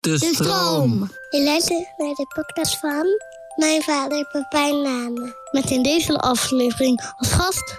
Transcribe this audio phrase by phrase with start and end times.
[0.00, 1.10] De stroom.
[1.30, 3.06] Je luistert naar de podcast van
[3.56, 5.34] mijn vader Pepijn Nane.
[5.50, 7.78] Met in deze aflevering als gast...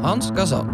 [0.00, 0.68] Hans Kazan.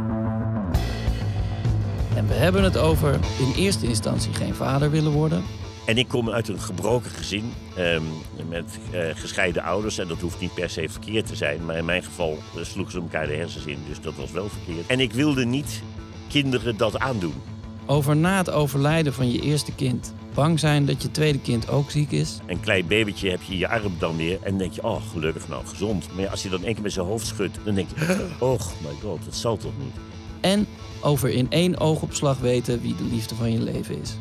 [2.17, 5.45] En we hebben het over in eerste instantie geen vader willen worden.
[5.87, 8.03] En ik kom uit een gebroken gezin ehm,
[8.49, 9.99] met eh, gescheiden ouders.
[9.99, 11.65] En dat hoeft niet per se verkeerd te zijn.
[11.65, 13.79] Maar in mijn geval uh, sloegen ze elkaar de hersens in.
[13.89, 14.87] Dus dat was wel verkeerd.
[14.87, 15.83] En ik wilde niet
[16.29, 17.43] kinderen dat aandoen.
[17.87, 20.13] Over na het overlijden van je eerste kind.
[20.35, 22.39] Bang zijn dat je tweede kind ook ziek is.
[22.47, 24.39] Een klein babytje heb je in je arm dan weer.
[24.43, 26.15] En denk je, oh gelukkig nou, gezond.
[26.15, 28.95] Maar als je dan één keer met zijn hoofd schudt, dan denk je, oh my
[29.03, 29.95] god, dat zal toch niet.
[30.41, 30.67] En
[31.01, 34.17] over in één oogopslag weten wie de liefde van je leven is.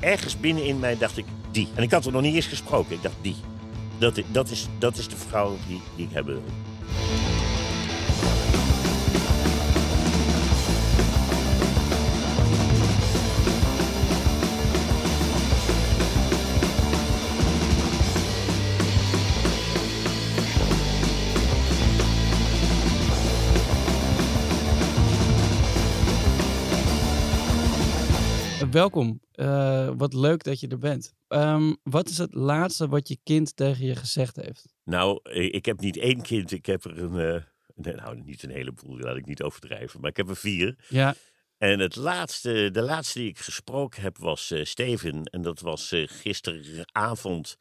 [0.00, 1.68] Ergens binnenin mij dacht ik, die.
[1.74, 2.94] En ik had er nog niet eens gesproken.
[2.94, 3.36] Ik dacht, die.
[3.98, 6.71] Dat, dat, is, dat is de vrouw die, die ik hebben wil.
[28.72, 29.20] Welkom.
[29.32, 31.14] Eh, wat leuk dat je er bent.
[31.28, 34.74] Ehm, wat is het laatste wat je kind tegen je gezegd heeft?
[34.84, 36.50] Nou, ik heb niet één kind.
[36.52, 37.34] Ik heb er een...
[37.34, 37.42] eh,
[37.74, 40.00] nee, nou, niet een heleboel, laat ik niet overdrijven.
[40.00, 40.84] Maar ik heb er vier.
[40.88, 41.14] Ja,
[41.58, 45.24] En het laatste, de laatste die ik gesproken heb was eh, Steven.
[45.24, 47.56] En dat was gisteravond.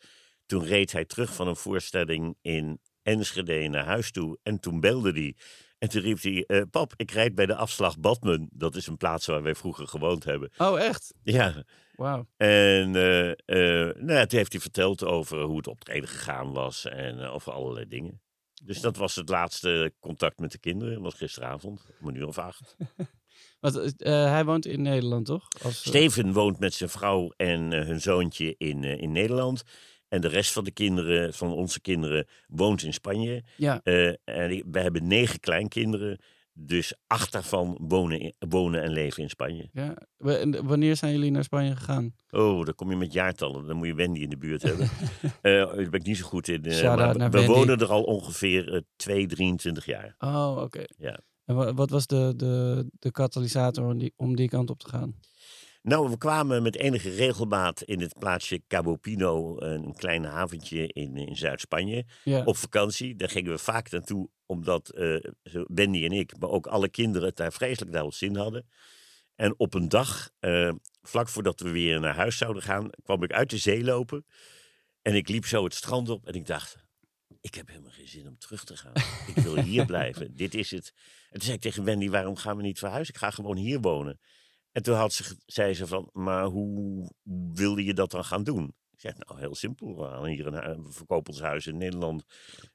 [0.46, 4.40] Toen reed hij terug van een voorstelling in Enschede naar huis toe.
[4.44, 5.36] En toen belde hij.
[5.82, 8.50] En toen riep hij, eh, pap, ik rijd bij de afslag Badmen.
[8.54, 10.52] Dat is een plaats waar wij vroeger gewoond hebben.
[10.58, 11.14] oh echt?
[11.24, 11.64] Ja,
[11.96, 12.28] Wauw.
[12.38, 13.56] en eh,
[14.00, 16.86] nou, ja, toen heeft hij verteld over hoe het optreden gegaan was.
[16.86, 18.22] En over allerlei dingen.
[18.64, 20.94] Dus dat was het laatste contact met de kinderen.
[20.94, 22.76] Dat was gisteravond, om een uur of acht.
[23.60, 25.48] Want hij woont in Nederland, toch?
[25.64, 29.64] Als, Steven woont met zijn vrouw en hun zoontje in, in Nederland.
[30.12, 33.44] En de rest van de kinderen, van onze kinderen, woont in Spanje.
[33.58, 36.20] Ja, Eh, en we hebben negen kleinkinderen.
[36.54, 39.70] Dus acht daarvan wonen, in- wonen en leven in Spanje.
[39.74, 39.94] ja.
[40.18, 42.14] En wanneer zijn jullie naar Spanje gegaan?
[42.30, 43.68] Oh, dan kom je met jaartallen.
[43.68, 44.90] Dan moet je Wendy in de buurt hebben.
[45.42, 46.64] Daar ben ik niet zo goed in.
[46.64, 47.48] eh, maar we Wendy.
[47.48, 50.16] wonen er al ongeveer eh, 2, 23 jaar.
[50.20, 50.84] Oh, oké.
[50.98, 51.20] Ja.
[51.46, 54.90] En wa- wat was de, de, de katalysator om die, om die kant op te
[54.90, 55.16] gaan?
[55.82, 61.18] Nou, we kwamen met enige regelmaat in het plaatsje Cabo Pino, een klein haventje in,
[61.18, 62.44] in Zuid-Spanje, Ja.
[62.44, 63.16] op vakantie.
[63.16, 67.28] Daar gingen we vaak naartoe, omdat eh, zo Wendy en ik, maar ook alle kinderen
[67.28, 68.70] het daar vreselijk naar ons zin hadden.
[69.36, 70.72] En op een dag, eh,
[71.02, 74.26] vlak voordat we weer naar huis zouden gaan, kwam ik uit de zee lopen.
[75.02, 76.78] En ik liep zo het strand op en ik dacht,
[77.42, 78.94] ik heb helemaal geen zin om terug te gaan.
[79.36, 80.36] Ik wil hier blijven.
[80.36, 80.94] Dit is het.
[81.30, 83.14] En toen zei ik tegen Wendy, waarom gaan we niet verhuizen?
[83.14, 84.20] Ik ga gewoon hier wonen.
[84.72, 87.12] En toen had ze, zei ze van, maar hoe
[87.54, 88.74] wilde je dat dan gaan doen?
[88.92, 92.24] Ik zeg, nou heel simpel, we, gaan hier een, we verkopen ons huis in Nederland.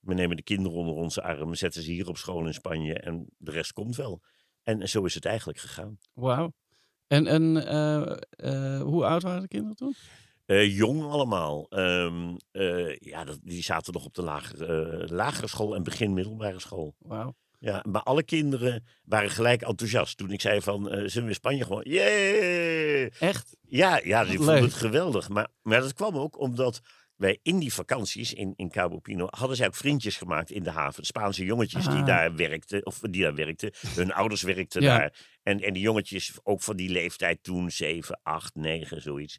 [0.00, 3.26] We nemen de kinderen onder onze arm, zetten ze hier op school in Spanje en
[3.38, 4.22] de rest komt wel.
[4.62, 5.98] En zo is het eigenlijk gegaan.
[6.12, 6.52] Wauw.
[7.06, 9.94] En, en eh, eh, hoe oud waren de kinderen toen?
[10.46, 11.66] Eh, jong allemaal.
[11.68, 16.60] Ehm, eh, ja, dat, die zaten nog op de lagere, lagere school en begin middelbare
[16.60, 16.94] school.
[16.98, 17.34] Wauw.
[17.66, 21.34] Ja, maar alle kinderen waren gelijk enthousiast toen ik zei van, eh zullen we in
[21.34, 23.08] Spanje gewoon, yay!
[23.20, 23.56] Echt?
[23.68, 25.28] Ja, ja die vonden het geweldig.
[25.28, 26.80] Maar, maar dat kwam ook omdat
[27.16, 30.70] wij in die vakanties in, in Cabo Pino hadden zij ook vriendjes gemaakt in de
[30.70, 31.04] haven.
[31.04, 32.06] Spaanse jongetjes die Ah.
[32.06, 33.70] daar werkten, of die daar werkten.
[33.94, 34.98] Hun ouders werkten Ja.
[34.98, 35.12] daar.
[35.42, 39.38] En, en die jongetjes ook van die leeftijd toen, 7, 8, 9, zoiets.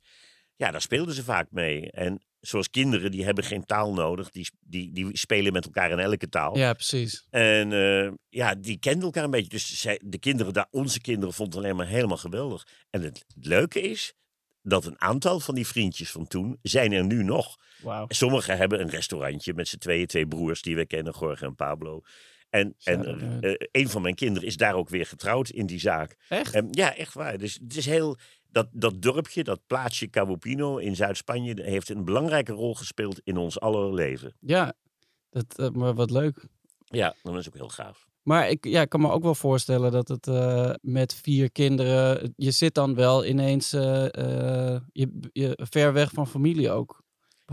[0.56, 1.92] Ja, daar speelden ze vaak mee.
[1.92, 4.30] En zoals kinderen, die hebben geen taal nodig.
[4.30, 6.58] Die, die, die spelen met elkaar in elke taal.
[6.58, 7.28] Ja, precies.
[7.30, 9.50] En eh, ja, die kenden elkaar een beetje.
[9.50, 12.68] Dus zij, de kinderen daar, onze kinderen, vonden het alleen maar helemaal geweldig.
[12.90, 14.14] En het leuke is
[14.62, 17.56] dat een aantal van die vriendjes van toen zijn er nu nog.
[18.08, 22.02] Sommigen hebben een restaurantje met z'n tweeën, twee broers die we kennen, Jorge en Pablo.
[22.50, 25.80] En, en eh, eh, een van mijn kinderen is daar ook weer getrouwd in die
[25.80, 26.16] zaak.
[26.30, 26.54] Echt?
[26.54, 27.38] En ja, echt waar.
[27.38, 28.18] Dus het is heel.
[28.52, 33.38] Dat, dat dorpje, dat plaatsje Cabo Pino in Zuid-Spanje, heeft een belangrijke rol gespeeld in
[33.38, 34.36] ons aller leven.
[34.40, 34.74] Ja,
[35.30, 36.46] dat, eh, maar wat leuk.
[36.86, 38.08] Ja, dat is ook heel gaaf.
[38.22, 40.26] Maar ik, ja, ik kan me ook wel voorstellen dat het
[40.82, 42.34] met vier kinderen...
[42.36, 44.82] Je zit dan wel ineens je,
[45.32, 47.04] je, ver weg van familie ook.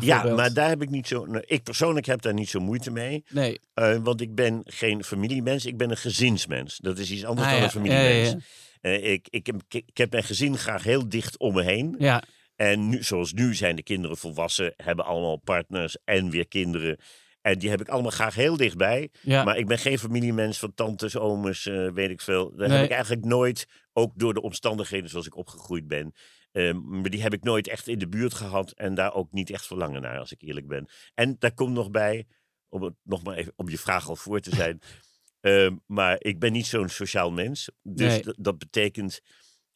[0.00, 1.24] Ja, maar daar heb ik niet zo.
[1.26, 3.24] nou, ik persoonlijk heb daar niet zo moeite mee.
[3.28, 3.60] Nee.
[3.74, 6.78] eh, want ik ben geen familiemens, ik ben een gezinsmens.
[6.78, 7.66] Dat is iets anders Ah, dan ja.
[7.66, 8.28] een familiemens.
[8.28, 8.36] Ja,
[8.90, 11.94] ja, Eh, ik, ik, heb, ik heb mijn gezin graag heel dicht om me heen.
[11.98, 12.22] Ja,
[12.56, 16.96] En nu, zoals nu zijn de kinderen volwassen, hebben allemaal partners en weer kinderen.
[17.42, 19.08] En die heb ik allemaal graag heel dichtbij.
[19.22, 19.44] ja.
[19.44, 22.52] Maar ik ben geen familiemens van tantes, ooms, eh, weet ik veel.
[22.56, 22.76] Daar Nee.
[22.76, 26.14] heb ik eigenlijk nooit, ook door de omstandigheden zoals ik opgegroeid ben,
[26.54, 29.50] Ehm, maar die heb ik nooit echt in de buurt gehad en daar ook niet
[29.50, 30.88] echt verlangen naar, als ik eerlijk ben.
[31.14, 32.26] En daar komt nog bij,
[32.68, 34.80] om het nog maar even om je vraag al voor te zijn.
[35.40, 37.70] ehm, maar ik ben niet zo'n sociaal mens.
[37.82, 38.34] Dus Nee.
[38.38, 39.20] dat- betekent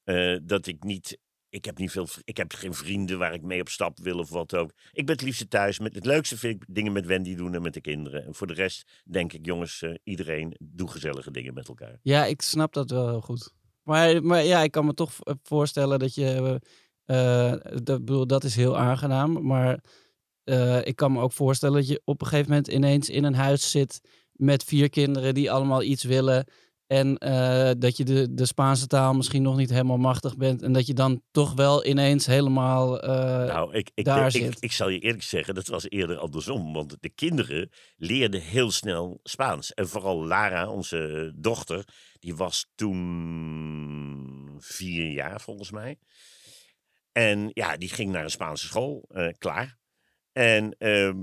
[0.04, 1.18] eh, dat ik niet.
[1.50, 4.28] Ik heb, niet veel, ik heb geen vrienden waar ik mee op stap wil of
[4.30, 4.72] wat ook.
[4.92, 5.78] Ik ben het liefste thuis.
[5.78, 8.24] Met, het leukste vind ik dingen met Wendy doen en met de kinderen.
[8.24, 11.98] En voor de rest denk ik, jongens, eh, iedereen doe gezellige dingen met elkaar.
[12.02, 13.54] Ja, ik snap dat wel heel goed.
[13.88, 16.60] Maar, maar ja, ik kan me toch v- voorstellen dat je.
[17.04, 17.52] eh,
[17.82, 19.46] dat, bedoel, dat is heel aangenaam.
[19.46, 19.80] Maar
[20.44, 23.34] eh, ik kan me ook voorstellen dat je op een gegeven moment ineens in een
[23.34, 24.00] huis zit
[24.32, 26.46] met vier kinderen die allemaal iets willen.
[26.88, 30.62] En eh, dat je de, de Spaanse taal misschien nog niet helemaal machtig bent.
[30.62, 33.00] En dat je dan toch wel ineens helemaal.
[33.00, 34.56] eh, Nou, ik, ik, daar ik, zit.
[34.60, 36.72] ik, zal je eerlijk zeggen, dat was eerder andersom.
[36.72, 39.74] Want de kinderen leerden heel snel Spaans.
[39.74, 41.84] En vooral Lara, onze dochter,
[42.18, 45.98] die was toen vier jaar volgens mij.
[47.12, 49.78] En ja, die ging naar een Spaanse school, eh, klaar.
[50.32, 51.16] En ehm,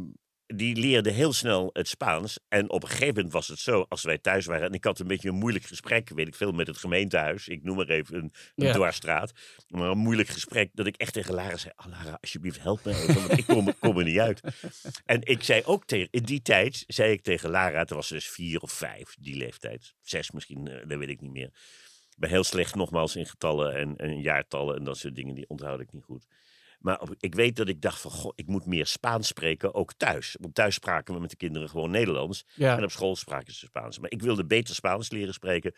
[0.48, 2.40] die leerde heel snel het Spaans.
[2.48, 4.68] En op een gegeven moment was het zo, als wij thuis waren...
[4.68, 7.48] en ik had een beetje een moeilijk gesprek, weet ik veel, met het gemeentehuis.
[7.48, 8.74] Ik noem maar even een, een Ja.
[8.74, 9.32] dwarsstraat.
[9.68, 11.74] Maar een moeilijk gesprek, dat ik echt tegen Lara zei...
[11.76, 14.42] Oh, Lara, alsjeblieft, help me even, want ik kom, kom er niet uit.
[15.06, 16.08] En ik zei ook tegen...
[16.12, 19.36] In die tijd zei ik tegen Lara, toen was ze dus vier of vijf, die
[19.38, 19.94] leeftijd.
[20.02, 21.50] Zes misschien, eh, dat weet ik niet meer.
[22.10, 25.36] Ik ben heel slecht nogmaals in getallen en, en jaartallen en dat soort dingen.
[25.36, 26.26] Die onthoud ik niet goed.
[26.86, 29.94] Maar op- ik weet dat ik dacht van, goh, ik moet meer Spaans spreken, ook
[29.94, 30.36] thuis.
[30.40, 32.46] Want thuis spraken we met de kinderen gewoon Nederlands.
[32.54, 32.78] ja.
[32.78, 34.00] En op school spraken ze Spaans.
[34.00, 35.74] Maar ik wilde beter Spaans leren spreken.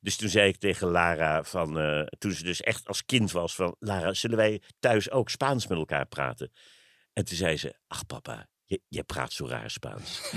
[0.00, 3.54] Dus toen zei ik tegen Lara, van, eh, toen ze dus echt als kind was,
[3.54, 3.76] van...
[3.78, 6.52] Lara, zullen wij thuis ook Spaans met elkaar praten?
[7.12, 10.30] En toen zei ze, ach papa, je, je praat zo raar Spaans.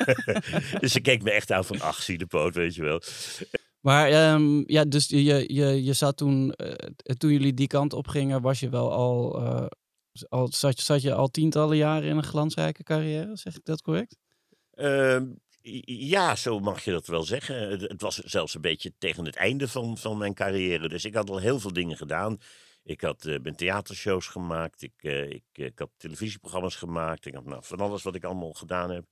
[0.80, 3.02] dus ze keek me echt aan van, ach, zie de poot, weet je wel.
[3.80, 8.06] Maar ehm, ja, dus je, je, je zat toen, eh, toen jullie die kant op
[8.08, 9.66] gingen, was je wel al, eh,
[10.28, 14.16] al zat, zat je al tientallen jaren in een glansrijke carrière, zeg ik dat correct?
[14.70, 15.26] Ehm,
[15.84, 17.70] ja, zo mag je dat wel zeggen.
[17.70, 20.88] Het, was zelfs een beetje tegen het einde van, van mijn carrière.
[20.88, 22.38] Dus ik had al heel veel dingen gedaan.
[22.82, 24.82] Ik had eh, ben theatershows gemaakt.
[24.82, 27.26] Ik, ik, ik had televisieprogramma's gemaakt.
[27.26, 29.04] Ik had nou, van alles wat ik allemaal gedaan heb.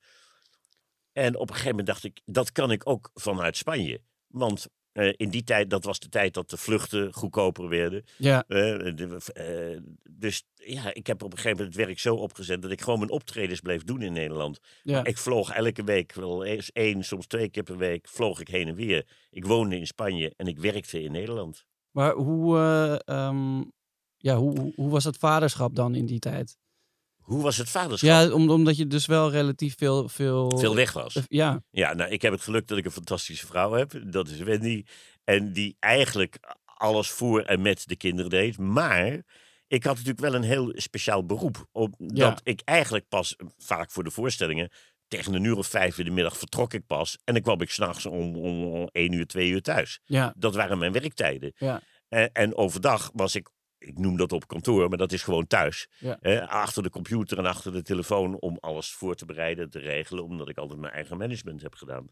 [1.13, 4.01] En op een gegeven moment dacht ik, dat kan ik ook vanuit Spanje.
[4.29, 8.05] Want eh, in die tijd, dat was de tijd dat de vluchten goedkoper werden.
[8.17, 8.57] Ja, Eh,
[8.95, 9.81] de- eh,
[10.11, 12.99] dus ja, ik heb op een gegeven moment het werk zo opgezet dat ik gewoon
[12.99, 14.59] mijn optredens bleef doen in Nederland.
[14.83, 15.05] ja.
[15.05, 18.69] Ik vloog elke week, wel eens één, soms twee keer per week, vloog ik heen
[18.69, 19.07] en weer.
[19.31, 21.65] Ik woonde in Spanje en ik werkte in Nederland.
[21.91, 23.63] Maar hoe, eh, ehm,
[24.17, 26.57] ja, hoe, hoe- hoe was het vaderschap dan in die tijd?
[27.29, 28.09] Hoe was het vaderschap?
[28.09, 30.09] Ja, om, omdat je dus wel relatief veel...
[30.09, 31.17] Veel, Veel weg was.
[31.17, 34.01] eh, Ja, Ja, nou, ik heb het geluk dat ik een fantastische vrouw heb.
[34.05, 34.85] Dat is Wendy.
[35.25, 38.59] En die eigenlijk alles voor en met de kinderen deed.
[38.59, 39.23] Maar
[39.67, 41.67] ik had natuurlijk wel een heel speciaal beroep.
[41.73, 42.39] Omdat Ja.
[42.43, 44.71] ik eigenlijk pas, vaak voor de voorstellingen...
[45.09, 47.19] tegen een uur of vijf in de middag vertrok ik pas.
[47.25, 50.01] En dan kwam ik s'nachts om, om, om één uur, twee uur thuis.
[50.05, 51.53] ja, Dat waren mijn werktijden.
[51.57, 51.81] ja.
[52.09, 53.49] En, en overdag was ik,
[53.79, 55.89] ik noem dat op kantoor, maar dat is gewoon thuis.
[55.99, 56.39] Ja.
[56.45, 60.49] Achter de computer en achter de telefoon om alles voor te bereiden, te regelen, omdat
[60.49, 62.07] ik altijd mijn eigen management heb gedaan.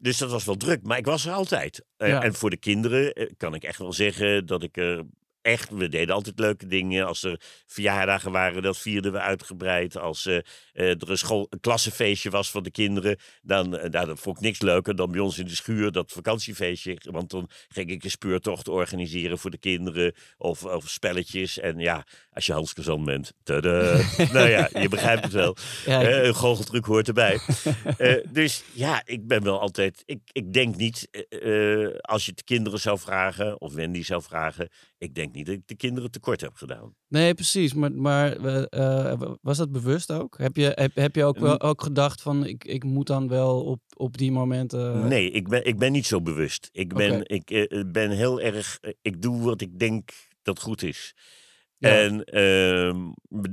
[0.00, 1.84] Dus dat was wel druk, maar ik was er altijd.
[1.96, 2.22] Eh, Ja.
[2.22, 5.04] En voor de kinderen eh, kan ik echt wel zeggen dat ik er
[5.48, 7.06] echt, we deden altijd leuke dingen.
[7.06, 9.96] Als er verjaardagen waren, dat vierden we uitgebreid.
[9.98, 10.42] Als eh, eh,
[10.90, 14.42] er een, school, een klassenfeestje was van de kinderen, dan eh, nou, dat vond ik
[14.42, 16.98] niks leuker dan bij ons in de schuur dat vakantiefeestje.
[17.10, 21.58] Want dan ging ik een speurtocht organiseren voor de kinderen of, of spelletjes.
[21.58, 24.00] En ja, als je Hans Kazan bent, tada.
[24.32, 25.56] nou ja, je begrijpt het wel.
[25.86, 27.38] Ja, ik- een goocheltruc hoort erbij.
[28.32, 30.02] Dus ja, ik ben wel altijd.
[30.06, 31.08] Ik, ik denk niet,
[32.00, 34.68] als je het de kinderen zou vragen, of Wendy zou vragen.
[34.98, 36.94] Ik denk niet dat ik de kinderen tekort heb gedaan.
[37.08, 37.74] Nee, precies.
[37.74, 40.38] Maar, maar eh, eh, was dat bewust ook?
[40.38, 43.64] Heb je, heb, heb je ook, wel, ook gedacht van ik, ik moet dan wel
[43.64, 45.08] op, op die momenten...
[45.08, 46.68] Nee, ik ben, ik ben niet zo bewust.
[46.72, 48.78] Ik ben, ik, eh, ben heel erg.
[48.80, 50.10] eh, ik doe wat ik denk
[50.42, 51.14] dat goed is.
[51.76, 51.88] Ja.
[51.88, 52.96] En, ehm,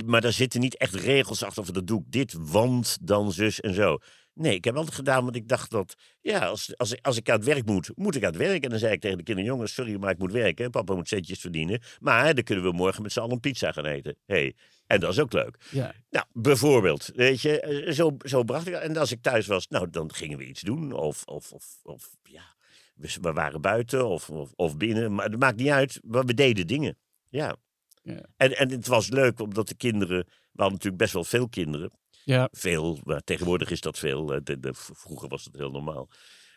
[0.06, 3.60] maar daar zitten niet echt regels achter van dat doe ik dit, want dan zus
[3.62, 3.98] en zo.
[4.36, 7.36] Nee, ik heb altijd gedaan wat ik dacht dat, ja, als, als, als ik aan
[7.36, 8.64] het werk moet, moet ik aan het werk.
[8.64, 10.72] En dan zei ik tegen de kinderen, jongens, sorry, maar ik moet werken.
[10.72, 11.82] Papa moet centjes verdienen.
[12.00, 14.16] Maar dan kunnen we morgen met z'n allen een pizza gaan eten.
[14.26, 14.56] Hey,
[14.88, 15.58] en dat is ook leuk.
[15.72, 19.68] Ja, Nou, bijvoorbeeld, weet je, eh, zo, zo bracht ik En als ik thuis was,
[19.68, 20.92] nou, dan gingen we iets doen.
[20.92, 22.56] Of, of, of, of ja,
[22.96, 25.16] we, we waren buiten of, of, of binnen.
[25.16, 26.98] Maar het maakt niet uit, maar we deden dingen.
[27.30, 27.56] Ja.
[28.02, 28.22] Ja.
[28.38, 30.26] En, en het was leuk, omdat de kinderen...
[30.26, 31.92] We hadden natuurlijk best wel veel kinderen.
[32.26, 34.34] Ja, Veel, maar tegenwoordig is dat veel.
[34.34, 36.10] eh, De, de, vroeger was het heel normaal.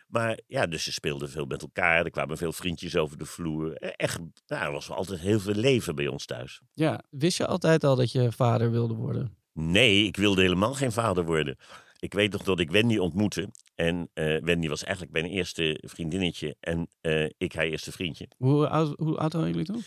[0.08, 2.04] Maar ja, dus ze speelden veel met elkaar.
[2.04, 3.72] Er kwamen veel vriendjes over de vloer.
[3.74, 6.60] E- Echt, nou, er was altijd heel veel leven bij ons thuis.
[6.72, 9.36] Ja, wist je altijd al dat je vader wilde worden?
[9.52, 11.56] Nee, ik wilde helemaal geen vader worden.
[11.98, 13.48] Ik weet nog dat ik Wendy ontmoette.
[13.74, 16.56] En eh, Wendy was eigenlijk mijn eerste vriendinnetje.
[16.60, 18.28] En eh, ik haar eerste vriendje.
[18.36, 19.82] Hoe oud, hoe oud waren jullie toen?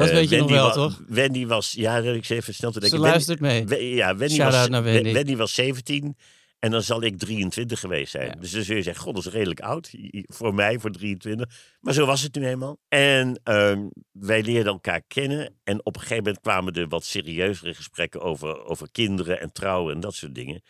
[0.00, 1.00] Dat Eh, weet je nog Wendy wel, wa- toch?
[1.08, 2.98] Wendy was, ja, ik zeg even snel te Ze denken.
[3.00, 3.64] Wendy- luistert mee.
[3.66, 5.12] We- ja, Wendy was, Wendy.
[5.12, 6.16] Wendy was 17
[6.58, 8.26] en dan zal ik 23 geweest zijn.
[8.26, 8.34] Ja.
[8.40, 9.90] Dus dan zul je zeggen, god, dat is redelijk oud.
[10.26, 11.50] Voor mij, voor 23.
[11.80, 12.78] Maar zo was het nu eenmaal.
[12.88, 15.54] En ehm, wij leerden elkaar kennen.
[15.64, 19.94] En op een gegeven moment kwamen er wat serieuzere gesprekken over, over kinderen en trouwen
[19.94, 20.62] en dat soort dingen.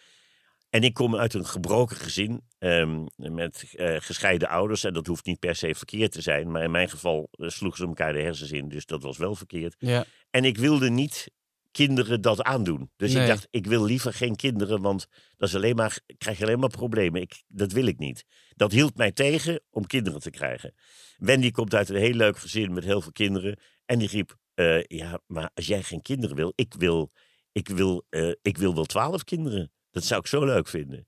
[0.70, 4.84] En ik kom uit een gebroken gezin ehm, met eh, gescheiden ouders.
[4.84, 6.50] En dat hoeft niet per se verkeerd te zijn.
[6.50, 8.68] Maar in mijn geval eh, sloegen ze elkaar de hersens in.
[8.68, 9.74] Dus dat was wel verkeerd.
[9.78, 11.30] Ja, En ik wilde niet
[11.70, 12.90] kinderen dat aandoen.
[12.96, 13.22] Dus Nee.
[13.22, 16.58] ik dacht, ik wil liever geen kinderen, want dat is alleen maar, krijg je alleen
[16.58, 17.20] maar problemen.
[17.20, 18.24] Ik, dat wil ik niet.
[18.54, 20.74] Dat hield mij tegen om kinderen te krijgen.
[21.16, 23.58] Wendy komt uit een heel leuk gezin met heel veel kinderen.
[23.84, 27.12] En die riep, eh, ja, maar als jij geen kinderen wil, ik wil,
[27.52, 28.06] ik wil,
[28.42, 29.72] ik wil wel twaalf kinderen.
[29.90, 31.06] Dat zou ik zo leuk vinden.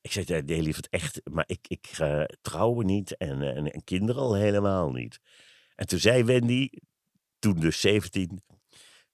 [0.00, 3.84] Ik zei, nee lieverd, echt, maar ik, ik ga trouwen niet en, eh, en, en
[3.84, 5.20] kinderen al helemaal niet.
[5.74, 6.68] En toen zei Wendy,
[7.38, 8.42] toen dus 17,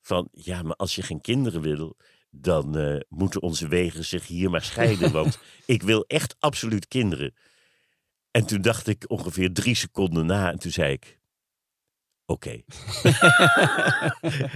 [0.00, 1.96] van ja, maar als je geen kinderen wil,
[2.30, 5.12] dan eh, moeten onze wegen zich hier maar scheiden.
[5.12, 7.34] want ik wil echt absoluut kinderen.
[8.30, 11.18] En toen dacht ik ongeveer drie seconden na en toen zei ik,
[12.26, 12.50] oké.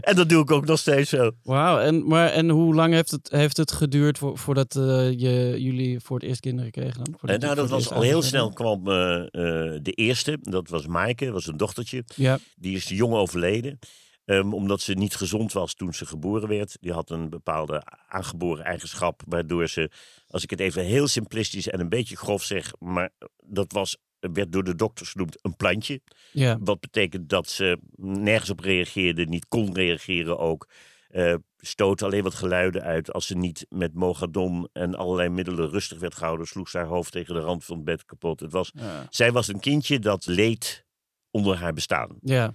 [0.09, 1.31] en dat doe ik ook nog steeds zo.
[1.43, 1.79] wauw.
[1.79, 6.01] En, maar, en hoe lang heeft het, heeft het geduurd voor, voordat eh, je, jullie
[6.01, 7.15] voor het eerst kinderen kregen dan?
[7.19, 10.87] Voordat je nou, dat was al heel snel kwam eh, eh, de eerste, dat was
[10.87, 12.05] Maaike, dat was een dochtertje.
[12.17, 13.79] Ja, Die is jong overleden.
[14.25, 16.77] ehm, omdat ze niet gezond was toen ze geboren werd.
[16.81, 19.23] Die had een bepaalde aangeboren eigenschap.
[19.27, 19.91] Waardoor ze,
[20.29, 22.73] als ik het even heel simplistisch en een beetje grof zeg.
[22.79, 23.11] Maar
[23.47, 26.01] dat was, werd door de dokters genoemd een plantje.
[26.33, 26.59] ja.
[26.61, 29.25] Wat betekent dat ze nergens op reageerde.
[29.25, 30.69] Niet kon reageren ook.
[31.09, 33.13] eh stootte alleen wat geluiden uit.
[33.13, 36.47] Als ze niet met mogadon en allerlei middelen rustig werd gehouden.
[36.47, 38.41] sloeg ze haar hoofd tegen de rand van het bed kapot.
[38.41, 39.07] Het was, Ja.
[39.11, 40.87] zij was een kindje dat leed
[41.31, 42.17] onder haar bestaan.
[42.23, 42.55] ja.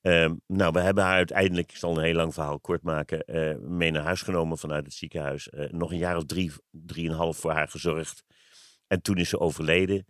[0.00, 3.56] Ehm, nou, we hebben haar uiteindelijk, ik zal een heel lang verhaal kort maken, eh,
[3.58, 5.48] mee naar huis genomen vanuit het ziekenhuis.
[5.48, 8.22] Eh, nog een jaar of drie, drieënhalf voor haar gezorgd.
[8.86, 10.06] En toen is ze overleden.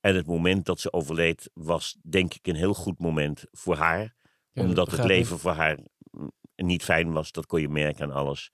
[0.00, 4.14] En het moment dat ze overleed was denk ik een heel goed moment voor haar.
[4.52, 5.06] Ja, omdat het ik.
[5.06, 5.78] leven voor haar
[6.10, 7.32] mm, niet fijn was.
[7.32, 8.50] Dat kon je merken aan alles.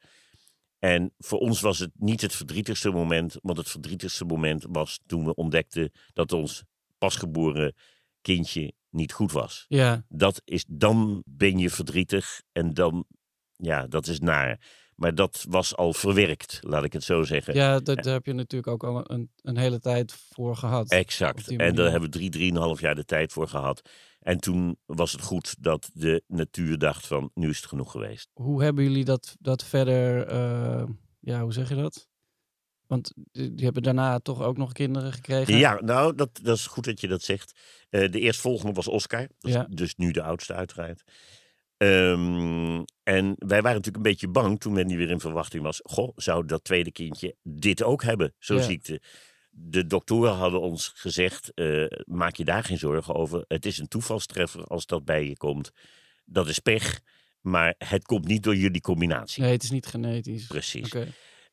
[0.78, 3.36] En voor ons was het niet het verdrietigste moment.
[3.42, 6.64] Want het verdrietigste moment was toen we ontdekten dat ons
[6.98, 7.74] pasgeboren
[8.20, 13.06] kindje niet goed was Ja, dat is, dan ben je verdrietig en dan,
[13.56, 14.60] ja, dat is naar.
[14.96, 17.54] Maar dat was al verwerkt, laat ik het zo zeggen.
[17.54, 20.90] ja dat, daar heb je natuurlijk ook al een, een hele tijd voor gehad.
[20.90, 21.48] Exact.
[21.48, 23.90] En daar hebben we drie, drieënhalf jaar de tijd voor gehad.
[24.20, 28.30] En toen was het goed dat de natuur dacht van, nu is het genoeg geweest.
[28.32, 30.84] Hoe hebben jullie dat, dat verder, eh,
[31.20, 32.08] ja, hoe zeg je dat?
[32.86, 35.56] Want die, hebben daarna toch ook nog kinderen gekregen?
[35.56, 37.60] Ja, nou, dat, dat is goed dat je dat zegt.
[37.90, 39.20] Eh, de eerstvolgende was Oscar.
[39.20, 39.66] Dat is Ja.
[39.70, 41.02] dus nu de oudste uiteraard.
[41.76, 45.80] Ehm, en wij waren natuurlijk een beetje bang toen Wendy weer in verwachting was.
[45.84, 48.62] Goh, zou dat tweede kindje dit ook hebben, zo'n Ja.
[48.62, 49.00] ziekte?
[49.50, 53.44] De doktoren hadden ons gezegd, eh, maak je daar geen zorgen over.
[53.48, 55.70] Het is een toevalstreffer als dat bij je komt.
[56.24, 57.00] Dat is pech,
[57.40, 59.42] maar het komt niet door jullie combinatie.
[59.42, 60.46] Nee, het is niet genetisch.
[60.46, 60.94] Precies.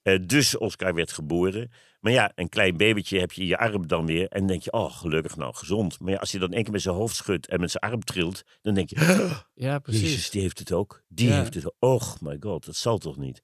[0.01, 1.71] Eh, dus Oscar werd geboren.
[2.03, 4.27] Maar ja, een klein babytje heb je in je arm dan weer.
[4.27, 5.99] En dan denk je, oh, gelukkig nou, gezond.
[5.99, 8.03] Maar ja, als je dan één keer met zijn hoofd schudt en met zijn arm
[8.03, 8.43] trilt.
[8.61, 8.95] Dan denk je,
[9.53, 10.01] Ja, precies.
[10.01, 11.03] Jezus, die heeft het ook.
[11.07, 11.37] Die Ja.
[11.39, 11.73] heeft het ook.
[11.79, 13.41] Och, my god, dat zal toch niet?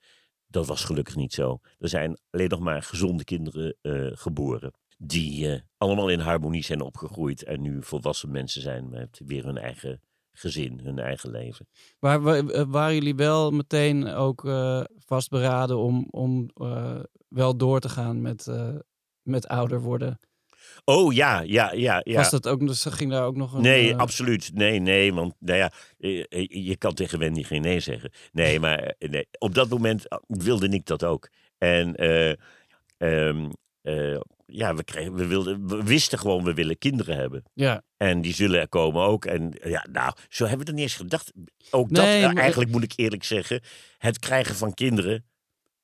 [0.48, 1.60] Dat was gelukkig niet zo.
[1.78, 4.74] Er zijn alleen nog maar gezonde kinderen eh, geboren.
[4.98, 7.44] Die eh, allemaal in harmonie zijn opgegroeid.
[7.44, 10.02] En nu volwassen mensen zijn met weer hun eigen
[10.40, 11.68] gezin, hun eigen leven.
[12.00, 17.90] Maar eh, waren jullie wel meteen ook eh, vastberaden om, om eh, wel door te
[17.90, 18.48] gaan met,
[19.22, 20.20] met ouder worden?
[20.86, 22.02] Oh ja, ja, ja.
[22.04, 22.16] ja.
[22.16, 23.62] Was dat ook, dus ging daar ook nog een...
[23.62, 24.52] Nee, absoluut.
[24.54, 25.72] Nee, nee, want nou ja,
[26.48, 28.12] je kan tegen Wendy geen nee zeggen.
[28.32, 31.30] Nee, maar nee, op dat moment wilde ik dat ook.
[31.58, 31.96] En
[33.00, 33.46] eh,
[33.82, 37.44] eh, ja, we, kregen, we, wilden, we wisten gewoon, we willen kinderen hebben.
[37.54, 39.26] Ja, En die zullen er komen ook.
[39.26, 41.32] En ja, nou, zo hebben we er niet eens gedacht.
[41.70, 43.62] Ook dat, nou, maar- eigenlijk moet ik eerlijk zeggen,
[43.98, 45.24] het krijgen van kinderen.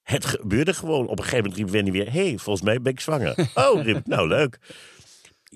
[0.01, 1.07] Het gebeurde gewoon.
[1.07, 3.35] Op een gegeven moment riep Wendy weer: Hé, hey, volgens mij ben ik zwanger.
[3.53, 4.59] Oh, riep nou leuk.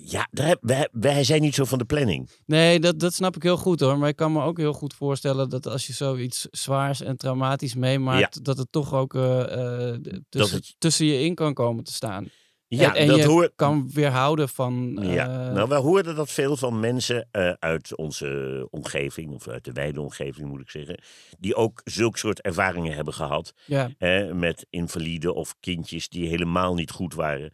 [0.04, 0.28] Ja,
[0.60, 2.30] wij, wij zijn niet zo van de planning.
[2.46, 3.98] nee, dat, dat snap ik heel goed hoor.
[3.98, 7.74] Maar ik kan me ook heel goed voorstellen dat als je zoiets zwaars en traumatisch
[7.74, 11.92] meemaakt, dat het toch ook eh, eh, tussen, het- tussen je in kan komen te
[11.92, 12.28] staan.
[12.68, 14.98] Ja, en en dat je hoor, kan weerhouden van...
[15.02, 17.28] Ja, eh, nou, wij hoorden dat veel van mensen
[17.58, 21.00] uit onze omgeving, of uit de wijde omgeving moet ik zeggen,
[21.38, 23.52] die ook zulke soort ervaringen hebben gehad.
[23.66, 23.90] ja,
[24.32, 27.52] met invaliden of kindjes die helemaal niet goed waren.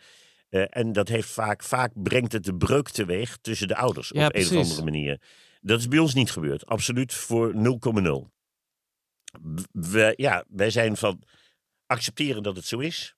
[0.48, 4.26] Eh, en dat heeft vaak, vaak brengt het de breuk teweeg tussen de ouders Ja,
[4.26, 5.20] op een of andere manier.
[5.60, 6.66] Dat is bij ons niet gebeurd.
[6.66, 8.30] Absoluut voor 0,0.
[9.72, 11.22] We, ja, wij zijn van
[11.86, 13.16] accepteren dat het zo is.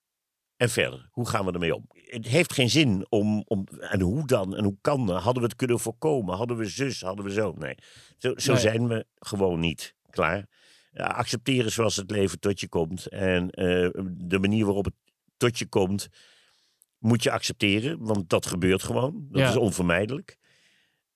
[0.57, 1.87] En verder, hoe gaan we ermee om?
[1.93, 3.67] Het heeft geen zin om, om.
[3.81, 4.57] En hoe dan?
[4.57, 5.23] En hoe kan dat?
[5.23, 6.37] Hadden we het kunnen voorkomen?
[6.37, 7.01] Hadden we zus?
[7.01, 7.55] Hadden we zo?
[7.59, 7.75] Nee.
[8.17, 8.61] Zo, zo Nee.
[8.61, 9.95] zijn we gewoon niet.
[10.11, 10.47] Klaar.
[10.93, 13.07] Ja, accepteren zoals het leven tot je komt.
[13.07, 14.95] En eh, de manier waarop het
[15.37, 16.09] tot je komt,
[16.99, 17.99] moet je accepteren.
[18.01, 19.27] Want dat gebeurt gewoon.
[19.31, 19.49] Dat Ja.
[19.49, 20.37] is onvermijdelijk.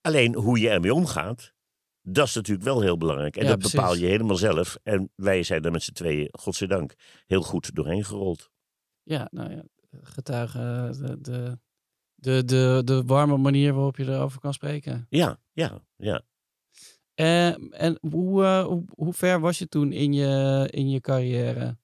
[0.01, 1.53] Alleen hoe je ermee omgaat,
[2.01, 3.35] dat is natuurlijk wel heel belangrijk.
[3.35, 3.75] En Ja, dat precies.
[3.79, 4.77] bepaal je helemaal zelf.
[4.83, 6.93] En wij zijn er met z'n tweeën, godzijdank,
[7.25, 8.51] heel goed doorheen gerold.
[9.03, 9.63] ja, nou ja,
[10.01, 11.59] getuigen de, de,
[12.15, 15.05] de, de, de warme manier waarop je erover kan spreken.
[15.09, 16.21] Ja, ja, ja.
[17.13, 17.47] Eh,
[17.81, 21.77] en hoe, eh, hoe, hoe ver was je toen in je, in je carrière?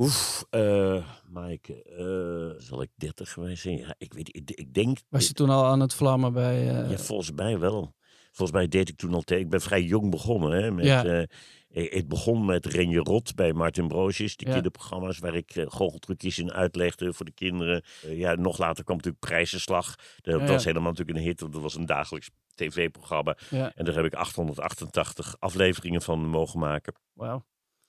[0.00, 3.76] Oef, eh Maaike, eh, zal ik 30 geweest zijn?
[3.78, 4.98] Ja, ik weet ik, ik denk...
[5.08, 6.68] Was je toen al aan het vlammen bij...
[6.68, 7.94] eh, Ja, volgens mij wel.
[8.32, 9.22] Volgens mij deed ik toen al.
[9.26, 10.62] Ik ben vrij jong begonnen.
[10.62, 11.26] Hè, met, Ja.
[11.68, 14.36] ik, begon met Renje Rot bij Martin Broosjes.
[14.36, 14.52] Die Ja.
[14.52, 17.82] kinderprogramma's waar ik uh, goocheltrucjes in uitlegde voor de kinderen.
[18.06, 19.94] Ja, nog later kwam natuurlijk Prijzenslag.
[20.20, 21.40] Dat Ja, was helemaal natuurlijk een hit.
[21.40, 23.36] Want dat was een dagelijks tv-programma.
[23.50, 26.94] ja, En daar heb ik 888 afleveringen van mogen maken.
[27.12, 27.44] wauw.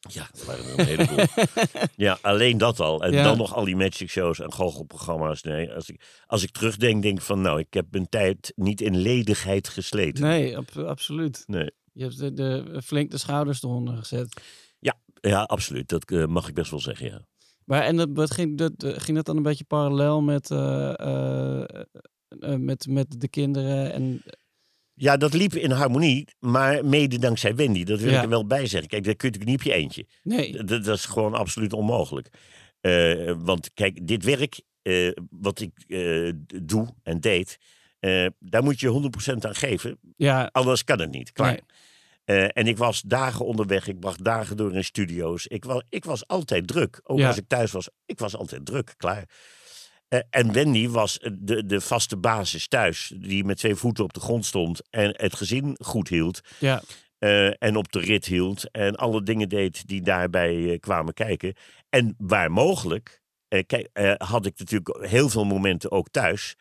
[0.09, 1.25] Ja, dat waren er een heleboel.
[2.05, 3.03] ja, alleen dat al.
[3.03, 3.23] En Ja.
[3.23, 5.41] dan nog al die magic shows en goochelprogramma's.
[5.43, 7.41] Nee, als ik, als ik terugdenk, denk ik van...
[7.41, 10.23] Nou, ik heb mijn tijd niet in ledigheid gesleten.
[10.23, 11.43] Nee, ab- absoluut.
[11.47, 11.71] Nee.
[11.93, 14.41] Je hebt de, de, flink de schouders eronder gezet.
[15.23, 15.89] Ja, absoluut.
[15.89, 17.25] Dat eh, mag ik best wel zeggen, ja.
[17.65, 21.63] Maar en dat, ging, dat, eh, ging dat dan een beetje parallel met, eh,
[22.57, 23.93] met, met de kinderen?
[23.93, 24.21] En,
[25.01, 27.83] Ja, dat liep in harmonie, maar mede dankzij Wendy.
[27.83, 28.17] Dat wil Ja.
[28.17, 28.89] ik er wel bij zeggen.
[28.89, 30.05] Kijk, dat kun je natuurlijk niet op je eentje.
[30.23, 32.27] nee, Dat, dat is gewoon absoluut onmogelijk.
[32.81, 36.31] Eh, want kijk, dit werk eh, wat ik eh,
[36.63, 37.57] doe en deed...
[38.39, 39.97] daar moet je 100% aan geven.
[40.17, 41.31] ja, Anders kan het niet.
[41.31, 41.59] Klaar.
[42.25, 42.47] Nee.
[42.47, 43.87] En ik was dagen onderweg.
[43.87, 45.47] Ik bracht dagen door in studio's.
[45.47, 46.99] Ik was, ik was altijd druk.
[47.03, 47.27] Ook Ja.
[47.27, 47.89] als ik thuis was.
[48.05, 48.93] Ik was altijd druk.
[48.97, 49.25] Klaar.
[50.11, 53.13] Eh, en Wendy was de, de vaste basis thuis.
[53.15, 54.81] Die met twee voeten op de grond stond.
[54.89, 56.41] En het gezin goed hield.
[56.59, 56.81] ja,
[57.17, 58.71] eh, en op de rit hield.
[58.71, 61.53] En alle dingen deed die daarbij eh, kwamen kijken.
[61.89, 63.21] En waar mogelijk.
[63.47, 66.55] eh, kijk, eh, had ik natuurlijk heel veel momenten ook thuis.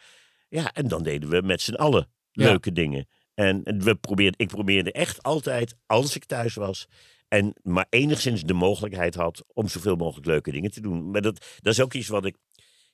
[0.49, 2.45] Ja, en dan deden we met z'n allen Ja.
[2.45, 3.09] leuke dingen.
[3.35, 6.87] En we probeerden, ik probeerde echt altijd, als ik thuis was.
[7.29, 11.11] En maar enigszins de mogelijkheid had om zoveel mogelijk leuke dingen te doen.
[11.11, 12.37] Maar dat, dat is ook iets wat ik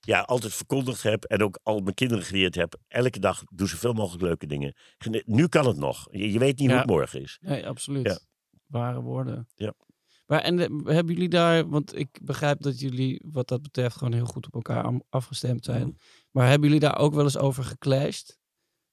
[0.07, 1.25] ja, altijd verkondigd heb.
[1.25, 2.77] En ook al mijn kinderen geleerd heb.
[2.89, 4.75] Elke dag doe zoveel mogelijk leuke dingen.
[5.25, 6.09] Nu kan het nog.
[6.11, 6.73] Je, je weet niet Ja.
[6.73, 7.39] hoe het morgen is.
[7.41, 8.07] nee, absoluut.
[8.07, 8.19] Ja.
[8.67, 9.49] Ware woorden.
[9.55, 9.75] Ja.
[10.27, 14.13] Maar en eh, hebben jullie daar, want ik begrijp dat jullie wat dat betreft gewoon
[14.13, 15.87] heel goed op elkaar afgestemd zijn.
[15.87, 15.97] Mhm.
[16.31, 18.39] Maar hebben jullie daar ook wel eens over geclashed?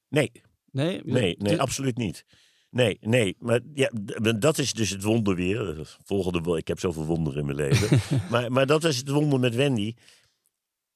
[0.07, 0.31] Nee,
[0.71, 1.01] Nee?
[1.03, 2.25] nee, nee, absoluut niet.
[2.69, 3.91] Nee, nee, maar ja,
[4.39, 5.95] dat is dus het wonder weer.
[6.03, 7.99] Volgende, ik heb zoveel wonderen in mijn leven.
[8.31, 9.93] maar, maar dat is het wonder met Wendy.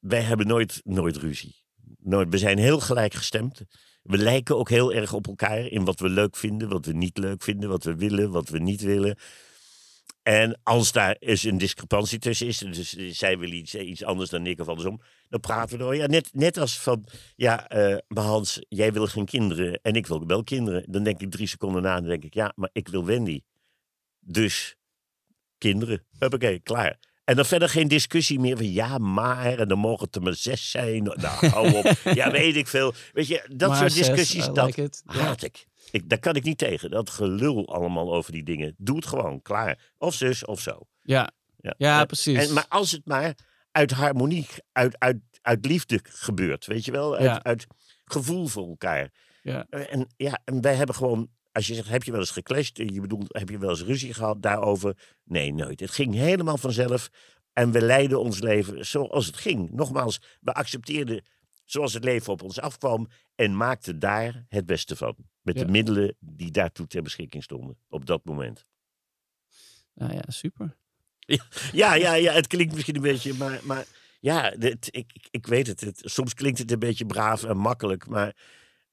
[0.07, 1.55] Wij hebben nooit, nooit ruzie.
[1.99, 2.29] Nooit.
[2.29, 3.61] We zijn heel gelijk gestemd.
[4.03, 7.17] We lijken ook heel erg op elkaar in wat we leuk vinden, wat we niet
[7.17, 9.17] leuk vinden, wat we willen, wat we niet willen.
[10.23, 14.45] En als daar eens een discrepantie tussen is, dus zij wil iets, iets anders dan
[14.45, 15.95] ik of andersom, dan praten we door.
[15.95, 20.07] Ja, net, net als van, ja, eh, maar Hans, jij wil geen kinderen en ik
[20.07, 20.91] wil wel kinderen.
[20.91, 23.41] Dan denk ik drie seconden na dan denk ik, ja, maar ik wil Wendy.
[24.19, 24.75] Dus
[25.57, 26.05] kinderen.
[26.19, 26.99] Huppakee, klaar.
[27.27, 29.57] En dan verder geen discussie meer van ja, maar.
[29.59, 31.03] En dan mogen het er maar zes zijn.
[31.03, 31.91] Nou, hou op.
[32.19, 32.93] ja, weet ik veel.
[33.13, 35.65] Weet je, dat Maar soort zes, discussies, I dat like haat ik.
[35.91, 36.09] ik.
[36.09, 36.91] Daar kan ik niet tegen.
[36.91, 38.75] Dat gelul allemaal over die dingen.
[38.77, 39.79] Doe het gewoon, klaar.
[39.97, 40.79] Of zus of zo.
[41.01, 42.47] Ja, Ja, ja En- precies.
[42.47, 43.35] En, maar als het maar
[43.71, 47.13] uit harmonie, uit, uit, uit liefde gebeurt, weet je wel?
[47.15, 47.43] Uit, Ja.
[47.43, 47.67] uit
[48.05, 49.09] gevoel voor elkaar.
[49.41, 49.65] Ja.
[49.69, 52.77] En, ja, en wij hebben gewoon, als je zegt, heb je wel eens geclashed?
[52.77, 54.97] Je bedoelt, heb je wel eens ruzie gehad daarover?
[55.23, 55.79] Nee, nooit.
[55.79, 57.09] Het ging helemaal vanzelf.
[57.53, 59.71] En we leidden ons leven zoals het ging.
[59.71, 61.23] Nogmaals, we accepteerden
[61.65, 63.07] zoals het leven op ons afkwam.
[63.35, 65.15] En maakten daar het beste van.
[65.41, 65.63] Met Ja.
[65.65, 67.77] de middelen die daartoe ter beschikking stonden.
[67.89, 68.65] Op dat moment.
[69.93, 70.75] Nou ja, super.
[71.71, 73.85] Ja, ja, ja, het klinkt misschien een beetje, maar, maar
[74.19, 76.01] ja, dit, ik- ik weet het, het.
[76.03, 78.35] Soms klinkt het een beetje braaf en makkelijk, maar,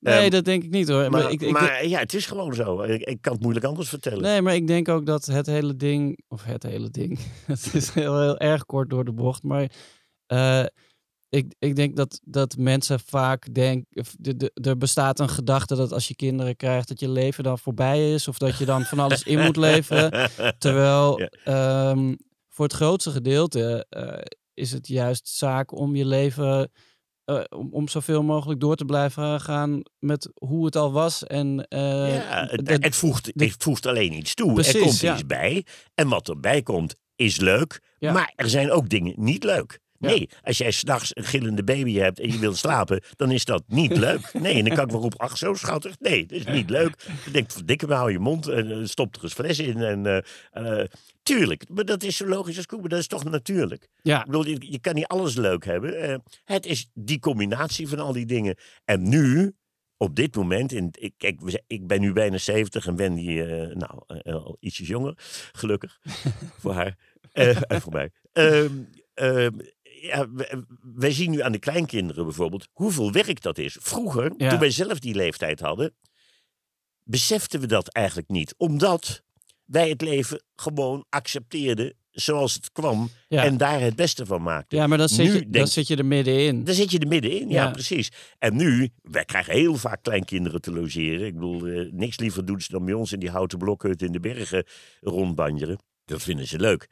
[0.04, 1.00] Nee, Ehm, dat denk ik niet hoor.
[1.10, 2.82] maar, maar ik, ik, maar ja, het is gewoon zo.
[2.82, 4.22] Ik, ik kan het moeilijk anders vertellen.
[4.22, 7.90] Nee, maar ik denk ook dat het hele ding, of het hele ding, het is
[7.90, 9.70] heel, heel erg kort door de bocht, maar
[10.26, 10.64] eh,
[11.28, 14.04] ik, ik denk dat, dat mensen vaak denken.
[14.52, 18.28] Er bestaat een gedachte dat als je kinderen krijgt, dat je leven dan voorbij is.
[18.28, 20.30] Of dat je dan van alles in moet leveren.
[20.58, 21.28] Terwijl Ja.
[21.44, 22.14] ehm,
[22.48, 24.18] voor het grootste gedeelte eh,
[24.54, 26.70] is het juist zaak om je leven.
[27.24, 31.24] Eh, om, om zoveel mogelijk door te blijven gaan met hoe het al was.
[31.24, 34.52] En, eh, ja, het, dat- het, voegt, het voegt alleen iets toe.
[34.52, 35.12] Precies, er komt ja.
[35.12, 35.66] iets bij.
[35.94, 37.82] En wat erbij komt, is leuk.
[37.98, 38.12] Ja.
[38.12, 39.80] Maar er zijn ook dingen niet leuk.
[40.04, 43.62] Nee, als jij s'nachts een gillende baby hebt en je wilt slapen, dan is dat
[43.66, 44.32] niet leuk.
[44.32, 46.00] Nee, en dan kan ik wel roepen, ach zo schattig.
[46.00, 47.06] Nee, dat is niet leuk.
[47.26, 49.82] Ik denk, verdikke me, hou je mond en eh, stop er eens fles in.
[49.82, 50.84] En, eh,
[51.22, 53.88] tuurlijk, maar dat is zo logisch als koe, maar dat is toch natuurlijk.
[54.02, 56.22] ja, Ik bedoel, je, je kan niet alles leuk hebben.
[56.44, 58.56] Het is die combinatie van al die dingen.
[58.84, 59.54] En nu,
[59.96, 64.02] op dit moment, in, ik, kijk, ik ben nu bijna 70 en Wendy, eh nou,
[64.22, 65.14] al ietsjes jonger,
[65.52, 66.00] gelukkig
[66.60, 66.96] voor haar
[67.32, 68.10] en voor mij.
[70.06, 70.26] Ja,
[70.94, 73.76] wij zien nu aan de kleinkinderen bijvoorbeeld hoeveel werk dat is.
[73.80, 74.50] Vroeger, Ja.
[74.50, 75.94] toen wij zelf die leeftijd hadden,
[77.02, 78.54] beseften we dat eigenlijk niet.
[78.56, 79.22] Omdat
[79.64, 83.44] wij het leven gewoon accepteerden zoals het kwam ja.
[83.44, 84.78] en daar het beste van maakten.
[84.78, 86.64] ja, maar dan zit, je, dan denk- zit je er middenin.
[86.64, 87.70] Daar zit je er middenin, ja, Ja.
[87.70, 88.08] precies.
[88.38, 91.26] En nu, wij krijgen heel vaak kleinkinderen te logeren.
[91.26, 94.12] Ik bedoel, eh, niks liever doen ze dan bij ons in die houten blokhut in
[94.12, 94.64] de bergen
[95.00, 95.78] rondbanjeren.
[96.04, 96.88] Dat vinden ze leuk.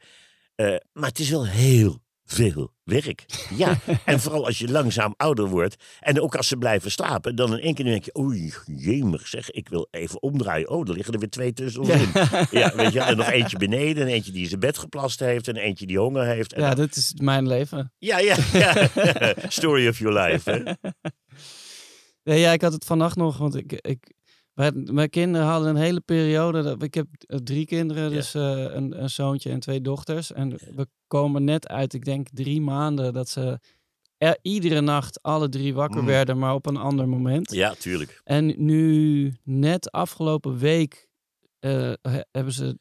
[0.55, 3.25] Eh, maar het is wel heel veel werk.
[3.55, 5.75] Ja, en vooral als je langzaam ouder wordt.
[5.99, 8.17] En ook als ze blijven slapen, dan in één keer denk je...
[8.19, 10.69] Oei, jemig zeg, ik wil even omdraaien.
[10.69, 12.09] Oh, er liggen er weer twee tussen ons in.
[12.59, 15.47] Ja, weet je, en nog eentje beneden, en eentje die zijn bed geplast heeft...
[15.47, 16.53] en eentje die honger heeft.
[16.53, 17.93] En Ja, dit is mijn leven.
[17.97, 18.89] ja, ja, ja.
[19.47, 20.89] Story of your life, hè?
[22.23, 24.13] Ja, ja, ik had het vannacht nog, want ik, ik,
[24.91, 26.61] mijn kinderen hadden een hele periode.
[26.61, 28.09] Dat, ik heb eh, drie kinderen, Ja.
[28.09, 30.31] dus eh, een, een zoontje en twee dochters.
[30.31, 30.87] En we
[31.19, 33.59] komen net uit, ik denk drie maanden, dat ze
[34.17, 36.07] er, iedere nacht alle drie wakker Mm.
[36.07, 37.51] werden, maar op een ander moment.
[37.51, 38.21] Ja, tuurlijk.
[38.23, 41.07] En nu, net afgelopen week,
[41.59, 42.79] eh, he- hebben ze,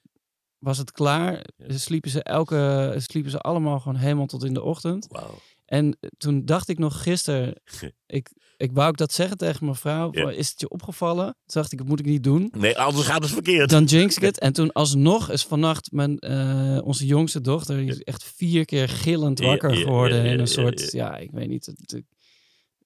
[0.58, 1.44] was het klaar.
[1.66, 5.06] Sliepen ze, elke, sliepen ze allemaal gewoon helemaal tot in de ochtend.
[5.10, 5.38] Wauw.
[5.72, 7.60] En toen dacht ik nog gisteren,
[8.06, 10.08] ik, ik wou ook dat zeggen tegen mijn vrouw.
[10.12, 10.30] Ja.
[10.30, 11.24] Is het je opgevallen?
[11.24, 12.52] Toen dacht ik, dat moet ik niet doen.
[12.58, 13.70] Nee, anders gaat het verkeerd.
[13.70, 14.38] Dan jinx ik het.
[14.38, 18.88] En toen alsnog is vannacht mijn, eh, onze jongste dochter, die is echt vier keer
[18.88, 20.24] gillend wakker geworden.
[20.24, 21.16] in een soort, ja.
[21.16, 21.66] ik weet niet.
[21.66, 22.02] Het,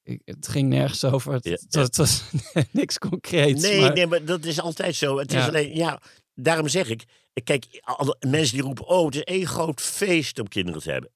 [0.03, 1.33] ik- ging nergens over.
[1.33, 2.22] Het, was, het was
[2.72, 3.62] niks concreets.
[3.62, 5.18] Nee, maar- nee, maar dat is altijd zo.
[5.18, 6.01] Het is alleen, ja,
[6.35, 7.05] daarom zeg ik,
[7.44, 11.11] kijk, alle mensen die roepen, oh, het is één groot feest om kinderen te hebben.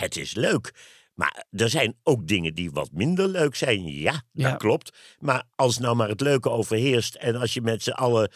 [0.00, 0.74] Het is leuk.
[1.14, 3.84] Maar er zijn ook dingen die wat minder leuk zijn.
[3.86, 4.56] Ja, dat Ja.
[4.56, 4.98] klopt.
[5.18, 8.30] Maar als nou maar het leuke overheerst en als je met z'n allen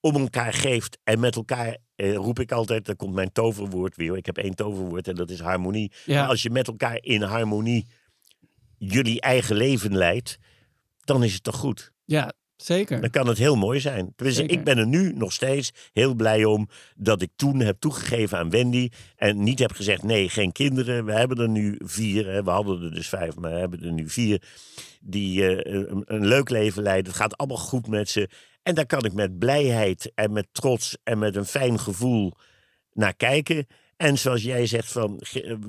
[0.00, 4.16] om elkaar geeft en met elkaar, eh, roep ik altijd, dan komt mijn toverwoord weer.
[4.16, 5.92] Ik heb één toverwoord en dat is harmonie.
[6.04, 6.20] Ja.
[6.20, 7.86] Maar als je met elkaar in harmonie
[8.78, 10.38] jullie eigen leven leidt,
[11.04, 11.92] dan is het toch goed.
[12.04, 13.00] Ja, zeker.
[13.00, 14.12] Dan kan het heel mooi zijn.
[14.46, 18.50] Ik ben er nu nog steeds heel blij om dat ik toen heb toegegeven aan
[18.50, 18.88] Wendy.
[19.16, 21.04] En niet heb gezegd: nee, geen kinderen.
[21.04, 22.26] We hebben er nu vier.
[22.26, 22.42] Hè.
[22.42, 24.42] We hadden er dus vijf, maar we hebben er nu vier.
[25.00, 27.06] Die eh, een, een leuk leven leiden.
[27.06, 28.28] Het gaat allemaal goed met ze.
[28.62, 32.32] En daar kan ik met blijheid en met trots en met een fijn gevoel
[32.92, 33.66] naar kijken.
[33.96, 35.20] En zoals jij zegt van,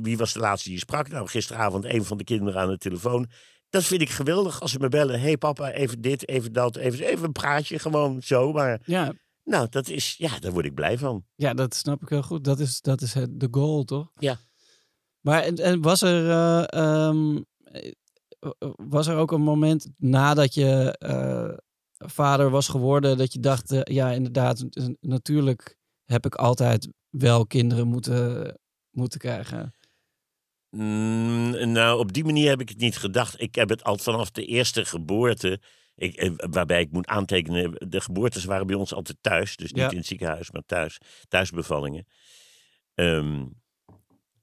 [0.02, 1.10] wie was de laatste die je sprak?
[1.10, 3.30] Nou, gisteravond een van de kinderen aan de telefoon.
[3.70, 5.20] Dat vind ik geweldig als ze me bellen.
[5.20, 8.52] Hé hey papa, even dit, even dat, even, even een praatje, gewoon zo.
[8.52, 11.26] Maar Ja, nou, dat is, ja, daar word ik blij van.
[11.36, 12.44] ja, dat snap ik heel goed.
[12.44, 14.12] Dat is, dat is het, de goal, toch?
[14.16, 14.38] Ja.
[15.20, 16.30] Maar en, en was er...
[16.30, 17.92] eh, ehm, eh,
[18.76, 21.58] was er ook een moment nadat je eh,
[21.98, 24.66] vader was geworden dat je dacht, ja inderdaad,
[25.00, 29.74] natuurlijk heb ik altijd wel kinderen moeten, moeten krijgen.
[30.70, 33.42] Mm, nou, op die manier heb ik het niet gedacht.
[33.42, 35.60] Ik heb het al vanaf de eerste geboorte.
[35.96, 39.56] Ik, eh, waarbij ik moet aantekenen, de geboortes waren bij ons altijd thuis.
[39.56, 39.90] Dus niet Ja.
[39.92, 40.98] in het ziekenhuis, maar thuis.
[41.28, 42.08] Thuisbevallingen.
[42.94, 43.46] Ehm,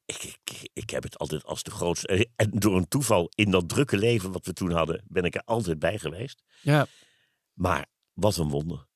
[0.07, 2.07] ik, ik, ik heb het altijd als de grootste.
[2.07, 5.35] eh, En door een toeval in dat drukke leven wat we toen hadden, ben ik
[5.35, 6.43] er altijd bij geweest.
[6.63, 6.87] Ja,
[7.53, 8.87] Maar wat een wonder.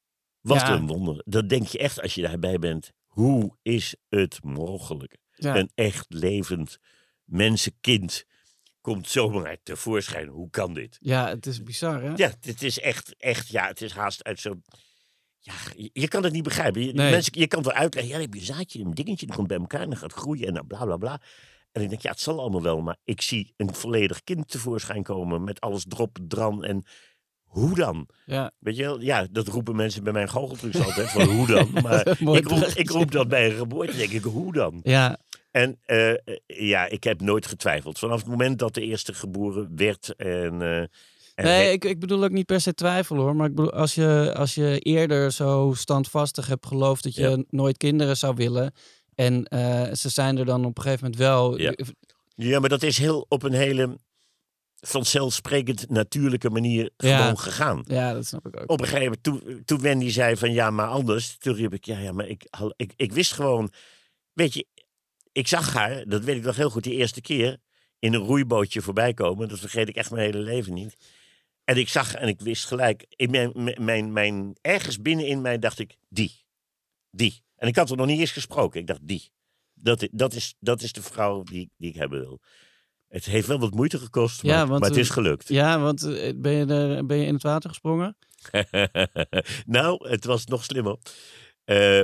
[0.40, 0.70] Wat Ja.
[0.74, 1.22] een wonder.
[1.24, 2.92] Dat denk je echt als je daarbij bent.
[3.06, 5.18] Hoe is het mogelijk?
[5.32, 6.78] ja, Een echt levend
[7.30, 8.24] mensenkind
[8.80, 10.28] komt zomaar tevoorschijn.
[10.28, 10.96] Hoe kan dit?
[11.00, 12.12] ja, het is bizar hè?
[12.16, 14.64] Ja, dit is echt, echt, ja, het is haast uit zo'n...
[15.38, 16.84] Ja, je, je kan het niet begrijpen.
[16.86, 17.10] Je, Nee.
[17.10, 18.12] mensen, je kan het wel uitleggen.
[18.12, 20.12] Ja, dan heb je een zaadje, een dingetje, dat komt bij elkaar en dan gaat
[20.12, 21.20] groeien en dan bla bla bla.
[21.72, 25.02] En ik denk, ja, het zal allemaal wel, maar ik zie een volledig kind tevoorschijn
[25.02, 26.84] komen met alles drop, dran en
[27.42, 28.08] hoe dan?
[28.26, 31.70] Ja, Weet je wel, ja, dat roepen mensen bij mijn goocheltrucs altijd, van hoe dan?
[31.82, 34.80] Maar ik roep, ik roep dat bij een geboorte, denk ik, hoe dan?
[34.82, 35.18] ja,
[35.50, 36.12] En eh,
[36.46, 37.98] ja, ik heb nooit getwijfeld.
[37.98, 40.62] Vanaf het moment dat de eerste geboren werd en...
[40.62, 40.78] eh,
[41.34, 43.36] en Nee, ik, ik bedoel ook niet per se twijfel hoor.
[43.36, 47.42] Maar ik bedoel, als je, als je eerder zo standvastig hebt geloofd dat je Ja.
[47.50, 48.72] nooit kinderen zou willen.
[49.14, 51.58] En eh, ze zijn er dan op een gegeven moment wel.
[51.58, 51.74] Ja.
[52.34, 53.98] Ja, maar dat is heel op een hele
[54.80, 57.18] vanzelfsprekend natuurlijke manier Ja.
[57.18, 57.82] gewoon gegaan.
[57.86, 58.70] Ja, dat snap ik ook.
[58.70, 61.36] Op een gegeven moment, toen, toen Wendy zei van ja, maar anders.
[61.38, 63.72] Toen riep ik, ja, ja, maar ik, ik, ik wist gewoon...
[64.32, 64.66] Weet je,
[65.32, 67.58] ik zag haar, dat weet ik nog heel goed, die eerste keer...
[67.98, 69.48] in een roeibootje voorbij komen.
[69.48, 70.96] Dat vergeet ik echt mijn hele leven niet.
[71.64, 73.04] En ik zag en ik wist gelijk...
[73.08, 76.44] In mijn, mijn, mijn, ergens binnenin mij dacht ik, die.
[77.10, 77.42] Die.
[77.56, 78.80] En ik had er nog niet eens gesproken.
[78.80, 79.30] Ik dacht, die.
[79.74, 82.40] Dat, dat, is, dat is de vrouw die, die ik hebben wil.
[83.08, 85.48] Het heeft wel wat moeite gekost, maar, Ja, want maar het is gelukt.
[85.48, 88.16] Ja, want eh, ben je, er, ben je in het water gesprongen?
[89.66, 90.96] nou, het was nog slimmer.
[91.70, 92.00] Eh,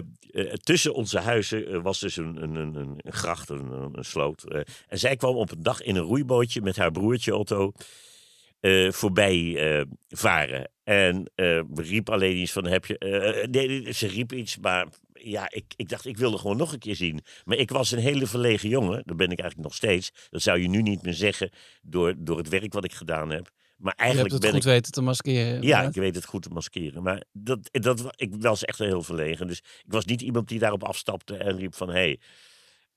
[0.52, 4.44] tussen onze huizen eh, was dus een, een, een, gracht, een, sloot.
[4.88, 7.72] en zij kwam op een dag in een roeibootje met haar broertje Otto
[8.88, 10.70] voorbij varen.
[10.84, 11.30] En
[11.74, 13.46] riep alleen iets van, heb je...
[13.50, 16.96] nee, ze riep iets, maar ja, ik, ik dacht, ik wilde gewoon nog een keer
[16.96, 17.20] zien.
[17.44, 19.02] Maar ik was een hele verlegen jongen.
[19.04, 20.12] Dat ben ik eigenlijk nog steeds.
[20.30, 21.50] Dat zou je nu niet meer zeggen
[21.82, 23.50] door, door het werk wat ik gedaan heb.
[23.76, 24.66] Maar Je hebt eigenlijk het ben goed ik...
[24.70, 25.62] weten te maskeren.
[25.62, 27.02] Ja, ik weet het goed te maskeren.
[27.02, 29.46] Maar dat, dat, ik was echt heel verlegen.
[29.46, 31.88] Dus ik was niet iemand die daarop afstapte en riep van...
[31.88, 32.20] Hey.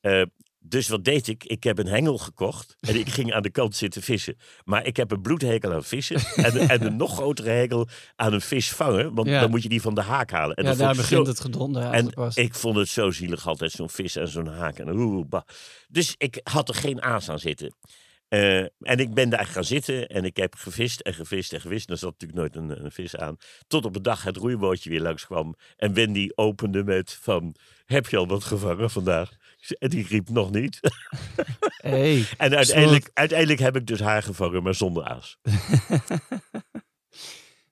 [0.01, 0.21] Eh,
[0.61, 1.43] dus wat deed ik?
[1.43, 4.37] Ik heb een hengel gekocht en ik ging aan de kant zitten vissen.
[4.63, 6.15] Maar ik heb een bloedhekel aan vissen
[6.45, 9.13] en, en een nog grotere hekel aan een vis vangen.
[9.13, 9.39] Want Ja.
[9.39, 10.55] dan moet je die van de haak halen.
[10.55, 12.35] En ja, daar begint zo- het gedonder en eigenlijk pas.
[12.35, 14.77] ik vond het zo zielig altijd, zo'n vis en zo'n haak.
[14.79, 15.41] En oeh, bah.
[15.87, 17.73] Dus ik had er geen aas aan zitten.
[18.29, 21.89] Eh, en ik ben daar gaan zitten en ik heb gevist en gevist en gevist.
[21.89, 23.37] Er zat natuurlijk nooit een, een vis aan.
[23.67, 25.55] Tot op een dag het roeibootje weer langskwam.
[25.77, 29.31] En Wendy opende met van, heb je al wat gevangen vandaag?
[29.79, 30.79] En die riep nog niet.
[31.79, 35.37] Hey, En uiteindelijk, uiteindelijk heb ik dus haar gevangen, maar zonder aas.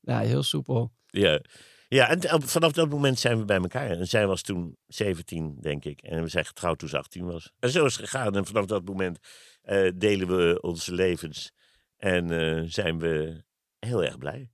[0.01, 0.91] ja, heel soepel.
[1.05, 1.41] Ja,
[1.87, 3.89] ja en vanaf dat moment zijn we bij elkaar.
[3.89, 6.01] En zij was toen 17, denk ik.
[6.01, 7.51] En we zijn getrouwd toen ze 18 was.
[7.59, 8.35] En zo is het gegaan.
[8.35, 9.19] En vanaf dat moment
[9.67, 11.51] eh, delen we onze levens.
[11.97, 13.43] En eh, zijn we
[13.79, 14.49] heel erg blij.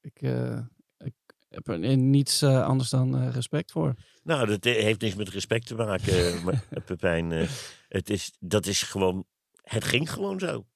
[0.00, 0.58] Ik, eh,
[0.98, 1.14] ik
[1.48, 3.94] heb er niets anders dan respect voor.
[4.22, 6.42] Nou, dat heeft niks met respect te maken,
[6.86, 7.48] Pepijn.
[7.88, 9.24] het is, dat is gewoon...
[9.62, 10.66] Het ging gewoon zo.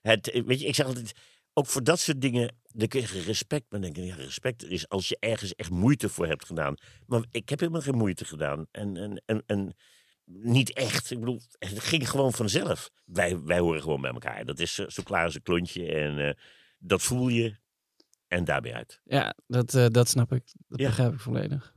[0.00, 1.12] Het, weet je, ik zeg altijd...
[1.52, 3.64] Ook voor dat soort dingen, dan kun je respect.
[3.68, 6.74] Maar dan denk ik, ja, respect is als je ergens echt moeite voor hebt gedaan.
[7.06, 8.66] Maar ik heb helemaal geen moeite gedaan.
[8.70, 9.74] En, en, en, en
[10.32, 11.10] niet echt.
[11.10, 12.90] Ik bedoel, het ging gewoon vanzelf.
[13.04, 14.44] Wij, wij horen gewoon bij elkaar.
[14.44, 15.86] Dat is zo zo klaar als een klontje.
[15.92, 16.34] En eh,
[16.78, 17.56] dat voel je.
[18.28, 19.00] En daarbij uit.
[19.04, 20.42] Ja, dat, eh, dat snap ik.
[20.68, 20.86] Dat Ja.
[20.86, 21.74] begrijp ik volledig.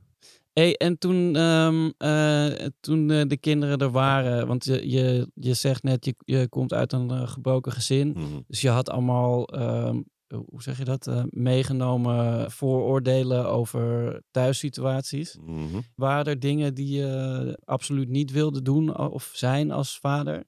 [0.53, 5.53] Hey, en toen, ehm, eh, toen eh, de kinderen er waren, want je, je, je
[5.53, 8.07] zegt net, je, je komt uit een eh, gebroken gezin.
[8.15, 8.39] Mhm.
[8.47, 10.01] Dus je had allemaal, ehm,
[10.37, 15.37] hoe zeg je dat, eh, meegenomen vooroordelen over thuissituaties.
[15.41, 15.79] Mhm.
[15.95, 20.43] Waren er dingen die je absoluut niet wilde doen of zijn als vader?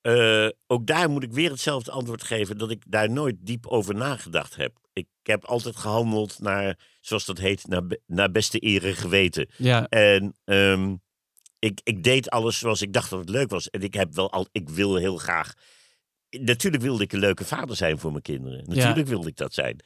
[0.00, 3.94] Eh, ook daar moet ik weer hetzelfde antwoord geven dat ik daar nooit diep over
[3.94, 4.78] nagedacht heb.
[4.92, 9.48] Ik heb altijd gehandeld naar, zoals dat heet, naar, be- naar beste eer en geweten.
[9.56, 10.96] Ja, En ehm,
[11.58, 13.70] ik, ik deed alles zoals ik dacht dat het leuk was.
[13.70, 15.54] En ik heb wel al, ik wil heel graag.
[16.40, 18.64] Natuurlijk wilde ik een leuke vader zijn voor mijn kinderen.
[18.66, 19.80] Natuurlijk wilde ik dat zijn.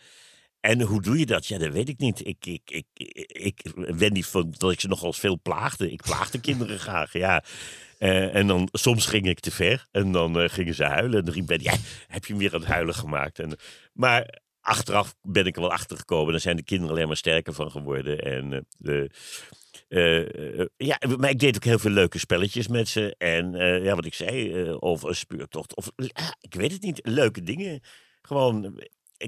[0.60, 1.46] En hoe doe je dat?
[1.46, 2.26] Ja, dat weet ik niet.
[2.26, 2.86] Ik, ik, ik,
[3.26, 5.92] ik, Wendy vond dat ik ze nogal veel plaagde.
[5.92, 7.44] Ik plaagde kinderen graag, ja.
[7.98, 9.86] Eh, en dan soms ging ik te ver.
[9.90, 11.18] En dan eh, gingen ze huilen.
[11.18, 11.74] En dan riep Wendy, ja,
[12.06, 13.38] heb je hem weer aan het huilen gemaakt?
[13.38, 13.58] En,
[13.92, 16.32] maar achteraf ben ik er wel achter gekomen.
[16.32, 18.18] Daar zijn de kinderen alleen maar sterker van geworden.
[18.18, 19.04] En eh,
[19.88, 23.14] eh, eh, ja, maar ik deed ook heel veel leuke spelletjes met ze.
[23.18, 25.76] En eh, ja, wat ik zei, eh, of een speurtocht.
[25.76, 27.80] Of ja, ik weet het niet, leuke dingen.
[28.22, 28.82] Gewoon,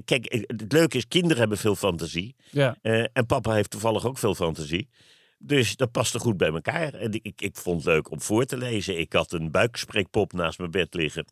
[0.05, 2.35] kijk, het leuke is, kinderen hebben veel fantasie.
[2.51, 2.77] ja.
[3.13, 4.89] En papa heeft toevallig ook veel fantasie.
[5.43, 6.93] Dus dat paste goed bij elkaar.
[6.93, 8.99] En ik, ik, vond het leuk om voor te lezen.
[8.99, 11.25] Ik had een buikspreekpop naast mijn bed liggen.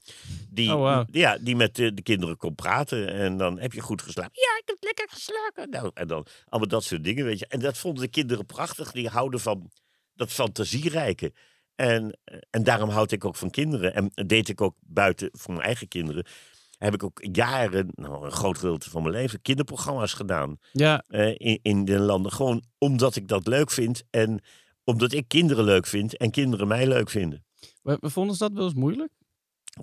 [0.49, 3.13] Die, Oh, ja, die met de, de kinderen kon praten.
[3.13, 4.31] En dan heb je goed geslapen.
[4.33, 5.69] Ja, ik heb lekker geslapen.
[5.69, 7.47] Nou, en dan allemaal dat soort dingen, weet je.
[7.47, 8.91] En dat vonden de kinderen prachtig.
[8.91, 9.71] Die houden van
[10.15, 11.33] dat fantasierijke.
[11.75, 12.19] En,
[12.49, 13.93] en daarom houd ik ook van kinderen.
[13.93, 16.25] En deed ik ook buiten voor mijn eigen kinderen.
[16.79, 21.35] Heb ik ook jaren, nou een groot gedeelte van mijn leven, kinderprogramma's gedaan ja, eh,
[21.37, 22.31] in, in de landen.
[22.31, 24.41] Gewoon omdat ik dat leuk vind en
[24.83, 27.45] omdat ik kinderen leuk vind en kinderen mij leuk vinden.
[27.81, 29.11] we, we vonden ze dat wel eens moeilijk.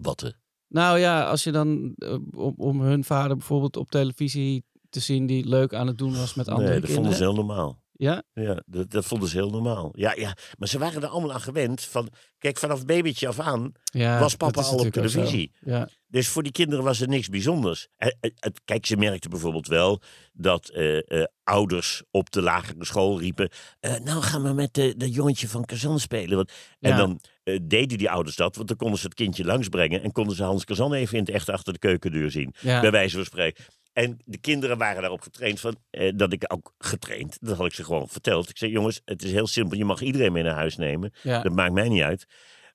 [0.01, 0.39] Wat er.
[0.69, 5.27] Nou ja, als je dan eh, om, om hun vader bijvoorbeeld op televisie te zien
[5.27, 7.35] die leuk aan het doen was met andere Nee, dat vonden kinderen.
[7.35, 7.85] ze heel normaal.
[7.99, 8.23] Ja?
[8.33, 9.91] Ja, dat, dat vonden ze heel normaal.
[9.93, 11.81] Ja, ja, maar ze waren er allemaal aan gewend.
[11.83, 15.53] Van, kijk, vanaf babytje af aan ja was papa al op televisie.
[15.61, 17.89] Ja, Dus voor die kinderen was er niks bijzonders.
[17.97, 20.01] En- en- kijk, ze merkten bijvoorbeeld wel
[20.33, 23.49] dat eh, eh, ouders op de lagere school riepen...
[23.81, 26.37] eh, nou, gaan we met de, dat jongetje van Kazan spelen.
[26.37, 30.03] Want, En dan eh, deden die ouders dat, want dan konden ze het kindje langsbrengen...
[30.03, 32.55] en konden ze Hans Kazan even in het echt achter de keukendeur zien.
[32.81, 33.65] Bij wijze van spreken.
[33.97, 37.75] En de kinderen waren daarop getraind van, eh, dat ik ook getraind, dat had ik
[37.75, 38.49] ze gewoon verteld.
[38.49, 41.13] Ik zei, jongens, het is heel simpel, je mag iedereen mee naar huis nemen.
[41.23, 41.43] ja.
[41.43, 42.27] Dat maakt mij niet uit.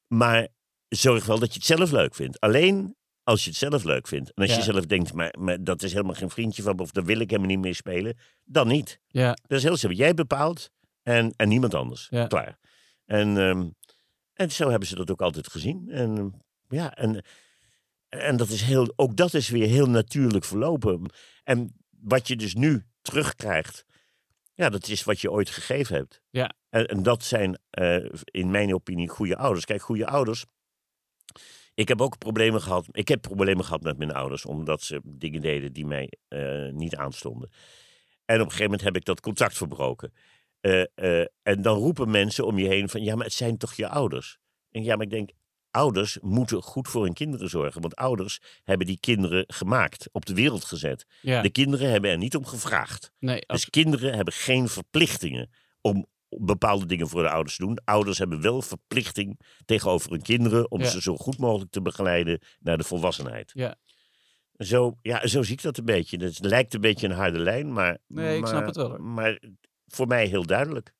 [0.07, 0.47] Maar
[0.87, 2.39] zorg wel dat je het zelf leuk vindt.
[2.39, 4.33] Alleen als je het zelf leuk vindt.
[4.33, 4.57] En als Ja.
[4.57, 6.81] je zelf denkt, maar, maar dat is helemaal geen vriendje van me...
[6.81, 8.99] of daar wil ik helemaal niet mee spelen, dan niet.
[9.07, 9.37] ja.
[9.47, 9.99] Dat is heel simpel.
[9.99, 10.69] Jij bepaalt
[11.03, 12.07] en, en niemand anders.
[12.09, 12.27] Ja.
[12.27, 12.57] Klaar.
[13.05, 13.69] En, ehm,
[14.33, 15.89] en zo hebben ze dat ook altijd gezien.
[15.89, 17.23] En ja, en,
[18.19, 21.11] en dat is heel, ook dat is weer heel natuurlijk verlopen.
[21.43, 23.85] En wat je dus nu terugkrijgt,
[24.53, 26.21] ja, dat is wat je ooit gegeven hebt.
[26.29, 26.53] Ja.
[26.69, 29.65] En, en dat zijn eh, in mijn opinie goede ouders.
[29.65, 30.45] Kijk, goede ouders.
[31.73, 32.87] Ik heb ook problemen gehad.
[32.91, 36.95] Ik heb problemen gehad met mijn ouders, omdat ze dingen deden die mij eh, niet
[36.95, 37.49] aanstonden.
[38.25, 40.13] En op een gegeven moment heb ik dat contact verbroken.
[40.61, 43.87] Eh, en dan roepen mensen om je heen van, ja, maar het zijn toch je
[43.87, 44.39] ouders?
[44.71, 45.31] En ja, maar ik denk,
[45.71, 47.81] ouders moeten goed voor hun kinderen zorgen.
[47.81, 51.05] Want ouders hebben die kinderen gemaakt, op de wereld gezet.
[51.21, 51.41] ja.
[51.41, 53.11] De kinderen hebben er niet om gevraagd.
[53.19, 55.49] Nee, Dus kinderen hebben geen verplichtingen
[55.81, 57.77] om bepaalde dingen voor de ouders te doen.
[57.85, 60.87] Ouders hebben wel verplichting tegenover hun kinderen om Ja.
[60.87, 63.51] ze zo goed mogelijk te begeleiden naar de volwassenheid.
[63.53, 63.75] Ja.
[64.57, 66.17] Zo, ja, zo zie ik dat een beetje.
[66.23, 69.01] Het lijkt een beetje een harde lijn, maar, Nee, ik snap het wel, hoor.
[69.01, 69.39] Maar
[69.87, 70.93] voor mij heel duidelijk.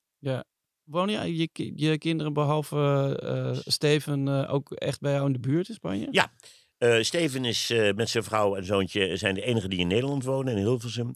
[0.91, 2.77] Wonen je, je, ki- je kinderen behalve
[3.23, 6.07] eh, Steven eh, ook echt bij jou in de buurt in Spanje?
[6.11, 6.31] Ja.
[6.77, 10.53] Eh, Steven is met zijn vrouw en zoontje zijn de enigen die in Nederland wonen,
[10.57, 11.15] in Hilversum.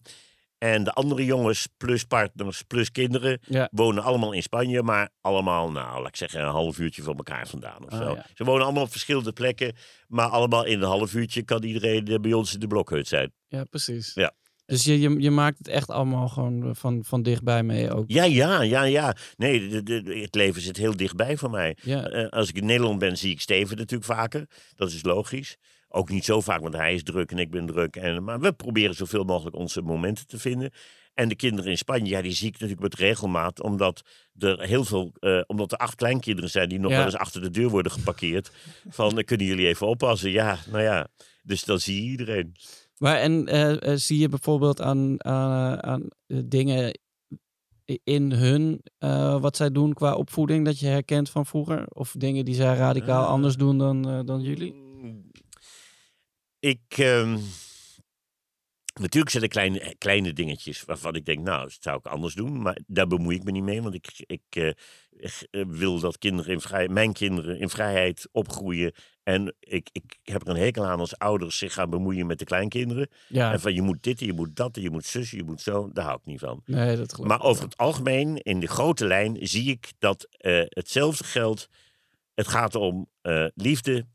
[0.58, 3.68] En de andere jongens, plus partners, plus kinderen, Ja.
[3.72, 4.82] wonen allemaal in Spanje.
[4.82, 8.14] Maar allemaal, nou, laat ik zeggen, een half uurtje van elkaar vandaan of Ah, zo.
[8.14, 8.26] ja.
[8.34, 9.72] Ze wonen allemaal op verschillende plekken.
[10.08, 13.32] Maar allemaal in een half uurtje kan iedereen bij ons in de blokhut zijn.
[13.48, 14.14] Ja, precies.
[14.14, 14.32] Ja.
[14.66, 18.04] Dus je, je, je maakt het echt allemaal gewoon eh, van, van dichtbij mee ook.
[18.06, 19.16] Ja, ja, ja, ja.
[19.36, 21.76] Nee, de- de- de- het leven zit heel dichtbij voor mij.
[21.82, 24.46] Ja, Eh, als ik in Nederland ben, zie ik Steven natuurlijk vaker.
[24.74, 25.56] Dat is logisch.
[25.88, 27.96] Ook niet zo vaak, want hij is druk en ik ben druk.
[27.96, 30.70] En, maar we proberen zoveel mogelijk onze momenten te vinden.
[31.14, 33.62] En de kinderen in Spanje, ja, die zie ik natuurlijk met regelmaat.
[33.62, 34.02] Omdat
[34.38, 36.96] er heel veel, eh, omdat er acht kleinkinderen zijn die nog Ja.
[36.96, 38.50] wel eens achter de deur worden geparkeerd.
[38.88, 40.30] van, kunnen jullie even oppassen?
[40.30, 41.06] Ja, nou ja.
[41.42, 42.54] Dus dan zie je iedereen.
[42.98, 46.98] Maar en eh, eh, zie je bijvoorbeeld aan, aan, aan eh, dingen
[47.90, 48.80] i- in hun,
[49.40, 51.86] wat zij doen qua opvoeding, dat je herkent van vroeger?
[51.88, 54.72] Of dingen die zij radicaal anders doen dan, dan jullie?
[54.74, 55.30] Mm,
[56.58, 56.80] Ik.
[56.88, 57.38] ehm,
[59.00, 62.62] natuurlijk zijn er kleine, kleine dingetjes waarvan ik denk, nou, dat zou ik anders doen.
[62.62, 63.82] Maar daar bemoei ik me niet mee.
[63.82, 64.74] Want ik, ik
[65.50, 68.92] wil dat kinderen in vrij, mijn kinderen in vrijheid opgroeien.
[69.22, 72.44] En ik, ik heb er een hekel aan als ouders zich gaan bemoeien met de
[72.44, 73.08] kleinkinderen.
[73.28, 75.44] Ja, En van je moet dit, en je moet dat, en je moet zus, je
[75.44, 75.90] moet zo.
[75.92, 76.62] Daar hou ik niet van.
[76.66, 81.24] nee, dat Maar over het algemeen, in de grote lijn, zie ik dat eh, hetzelfde
[81.24, 81.68] geldt.
[82.34, 84.06] Het gaat om eh, liefde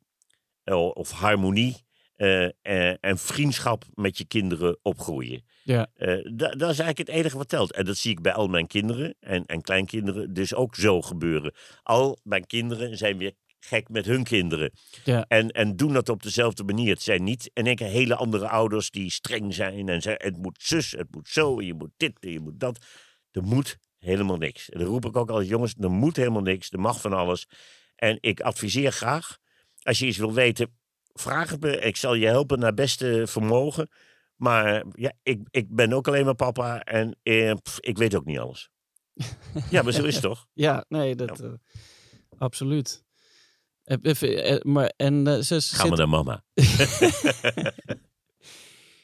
[0.64, 1.86] eh, of harmonie
[2.22, 5.44] eh, eh, en vriendschap met je kinderen opgroeien.
[5.64, 5.88] Ja.
[5.94, 7.74] Eh, da- dat is eigenlijk het enige wat telt.
[7.74, 11.54] En dat zie ik bij al mijn kinderen en, en kleinkinderen dus ook zo gebeuren.
[11.84, 14.72] Al mijn kinderen zijn weer gek met hun kinderen.
[15.04, 15.26] Ja.
[15.28, 16.90] En, en doen dat op dezelfde manier.
[16.90, 20.38] Het zijn niet in één keer hele andere ouders die streng zijn en zeggen: het
[20.38, 22.86] moet zus, het moet zo, en je moet dit, en je moet dat.
[23.32, 24.70] Er moet helemaal niks.
[24.70, 27.48] En dan roep ik ook altijd: jongens, er moet helemaal niks, er mag van alles.
[27.96, 29.38] En ik adviseer graag,
[29.82, 30.80] als je iets wil weten,
[31.14, 31.80] vraag het me.
[31.80, 33.90] Ik zal je helpen naar beste vermogen.
[34.36, 38.26] Maar ja, ik, ik ben ook alleen maar papa en eh, pff, ik weet ook
[38.26, 38.70] niet alles.
[39.70, 40.48] Ja, maar zo is het toch?
[40.54, 41.52] Ja, nee, dat eh,
[42.38, 43.04] absoluut.
[43.84, 46.44] Eh, Even, maar, en eh, ze Ga maar zit, naar mama.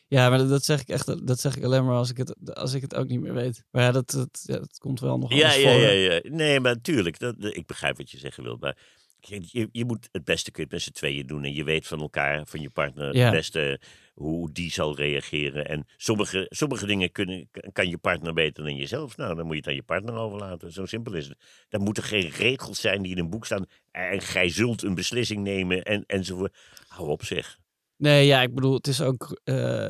[0.07, 2.55] ja, maar dat, dat zeg ik echt, dat zeg ik alleen maar als ik het,
[2.55, 3.63] als ik het ook niet meer weet.
[3.71, 5.79] Maar ja, dat, dat, ja, dat komt wel nog Ja, anders ja, voor.
[5.81, 6.19] ja, ja.
[6.23, 7.19] Nee, maar natuurlijk.
[7.19, 8.59] Dat, dat- ik begrijp wat je zeggen wilt.
[8.61, 8.77] Maar
[9.19, 11.43] je, je, je moet het beste kun je het met z'n tweeën doen.
[11.43, 13.23] En je weet van elkaar, van je partner, Ja.
[13.23, 13.79] het beste
[14.13, 15.67] hoe die zal reageren.
[15.67, 19.17] En sommige, sommige dingen kunnen, kan je partner beter dan jezelf.
[19.17, 20.71] Nou, dan moet je het aan je partner overlaten.
[20.71, 21.37] Zo simpel is het.
[21.69, 23.65] Er moeten geen regels zijn die in een boek staan.
[23.91, 26.57] En gij zult een beslissing nemen en, enzovoort.
[26.87, 27.57] Hou op zeg.
[27.97, 29.87] Nee, ja, ik bedoel, het is ook eh,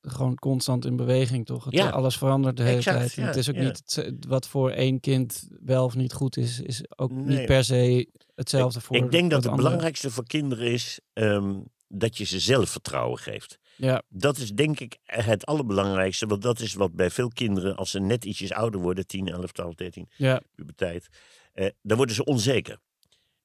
[0.00, 1.64] gewoon constant in beweging, toch?
[1.64, 1.88] Het, Ja.
[1.88, 3.16] Alles verandert de hele Exact, tijd.
[3.16, 3.62] En het is ook ja.
[3.62, 7.36] niet het- wat voor één kind wel of niet goed is, is ook Nee.
[7.36, 9.66] niet per se hetzelfde voor Ik denk dat het andere.
[9.68, 13.58] belangrijkste voor kinderen is ehm, dat je ze zelfvertrouwen geeft.
[13.76, 16.26] Ja, Dat is denk ik het allerbelangrijkste.
[16.26, 19.52] Want dat is wat bij veel kinderen, als ze net ietsjes ouder worden, 10, 11,
[19.52, 21.08] 12, 13, ja, puberteit,
[21.52, 22.78] eh, dan worden ze onzeker.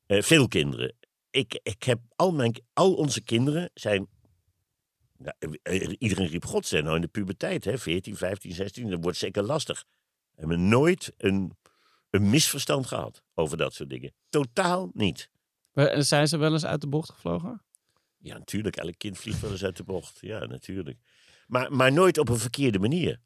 [0.06, 0.96] Eh, veel kinderen.
[1.34, 4.08] Ik, ik heb al, mijn, al onze kinderen zijn.
[5.18, 8.90] Nou, eh, eh, iedereen riep God zijn nou in de puberteit, hè, 14, 15, 16,
[8.90, 9.86] dat wordt zeker lastig.
[10.32, 11.58] We hebben nooit een,
[12.10, 14.14] een misverstand gehad over dat soort dingen.
[14.30, 15.30] Totaal niet.
[15.72, 17.62] Maar, eh, Zijn ze wel eens uit de bocht gevlogen?
[18.18, 18.76] Ja, natuurlijk.
[18.76, 20.18] Elk kind vliegt wel eens uit de bocht.
[20.22, 21.00] Ja, natuurlijk.
[21.48, 23.20] Maar, maar nooit op een verkeerde manier.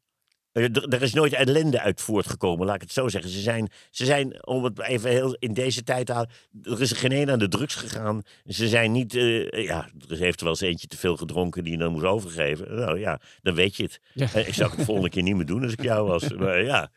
[0.52, 3.30] Er, er is nooit ellende uit voortgekomen, laat ik het zo zeggen.
[3.30, 6.28] Ze zijn, ze zijn om het even heel in deze tijd te
[6.62, 8.22] er is geen een aan de drugs gegaan.
[8.46, 11.78] Ze zijn niet, eh, ja, er heeft wel eens eentje te veel gedronken die je
[11.78, 12.74] dan moest overgeven.
[12.74, 14.00] Nou ja, dan weet je het.
[14.14, 14.32] Ja.
[14.34, 16.32] Eh, Ik zou het de volgende keer niet meer doen als ik jou was.
[16.32, 16.90] Maar ja.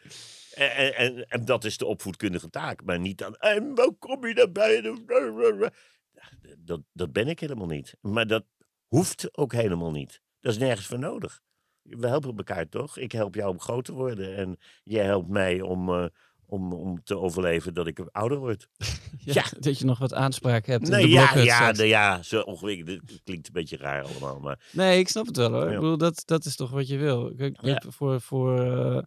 [0.53, 2.83] En, en, en, dat is de opvoedkundige taak.
[2.83, 4.81] Maar niet dan, en hoe kom je daarbij?
[6.57, 7.95] Dat, dat ben ik helemaal niet.
[8.01, 8.43] Maar dat
[8.87, 10.21] hoeft ook helemaal niet.
[10.39, 11.41] Dat is nergens voor nodig.
[11.83, 12.97] We helpen elkaar toch?
[12.97, 14.35] Ik help jou om groot te worden.
[14.35, 16.05] En jij helpt mij om, eh,
[16.45, 18.67] om, om te overleven dat ik ouder word.
[19.17, 19.43] Ja, Ja.
[19.59, 22.85] Dat je nog wat aanspraak hebt in de ja, ja, de, ja, zo ongeveer.
[22.87, 24.39] Het klinkt een beetje raar allemaal.
[24.39, 25.65] Maar Nee, ik snap het wel hoor.
[25.65, 25.69] Ja.
[25.69, 27.33] Ik bedoel, dat, dat is toch wat je wil.
[27.35, 27.73] Kijk, Ja.
[27.73, 29.01] het- voor, voor eh,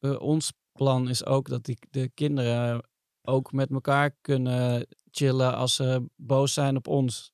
[0.00, 2.88] eh, ons plan is ook dat die, de kinderen
[3.22, 7.32] ook met elkaar kunnen chillen als ze boos zijn op ons.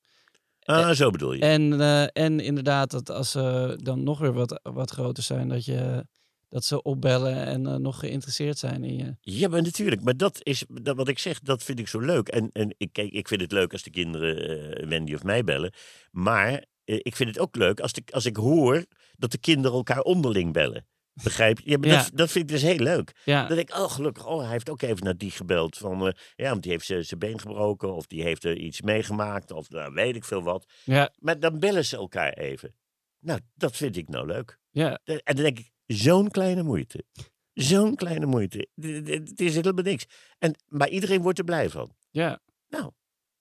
[0.65, 1.41] Ah, zo bedoel je.
[1.41, 5.65] En, eh, en inderdaad, dat als ze dan nog weer wat, wat groter zijn, dat,
[5.65, 6.07] je,
[6.49, 9.17] dat ze opbellen en nog geïnteresseerd zijn in je.
[9.21, 10.03] Ja, maar natuurlijk.
[10.03, 12.29] Maar dat is dat, wat ik zeg, dat vind ik zo leuk.
[12.29, 15.73] En, en ik, kijk, ik vind het leuk als de kinderen Wendy of mij bellen.
[16.11, 18.85] Maar ik vind het ook leuk als, de, als ik hoor
[19.17, 20.87] dat de kinderen elkaar onderling bellen.
[21.23, 21.71] Begrijp je?
[21.71, 21.97] Ja, maar Ja.
[21.97, 23.13] Dat, dat vind ik dus heel leuk.
[23.25, 25.77] Ja, Dan denk ik, oh gelukkig, oh, hij heeft ook even naar die gebeld.
[25.77, 27.95] Van, eh, ja, want die heeft zijn been gebroken.
[27.95, 29.51] Of die heeft er iets meegemaakt.
[29.51, 30.67] Of nou, weet ik veel wat.
[30.85, 32.75] ja, Maar dan bellen ze elkaar even.
[33.19, 34.59] Nou, dat vind ik nou leuk.
[34.71, 37.05] ja, En dan denk ik, zo'n kleine moeite.
[37.53, 38.69] Zo'n kleine moeite.
[39.05, 40.05] Het is helemaal niks.
[40.39, 41.95] En, maar iedereen wordt er blij van.
[42.11, 42.43] ja.
[42.69, 42.91] Nou,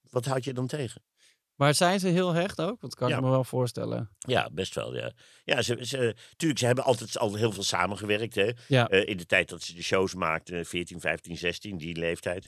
[0.09, 1.01] wat houd je dan tegen?
[1.55, 2.81] Maar zijn ze heel hecht ook?
[2.81, 3.15] Dat kan Ja.
[3.15, 4.09] ik me wel voorstellen.
[4.19, 5.11] Ja, best wel, ja.
[5.43, 8.35] Ja, ze, ze, tuurlijk, ze hebben altijd al heel veel samengewerkt.
[8.35, 8.51] Hè?
[8.67, 8.87] Ja.
[8.87, 12.47] Eh, in de tijd dat ze de shows maakten, 14, 15, 16, die leeftijd.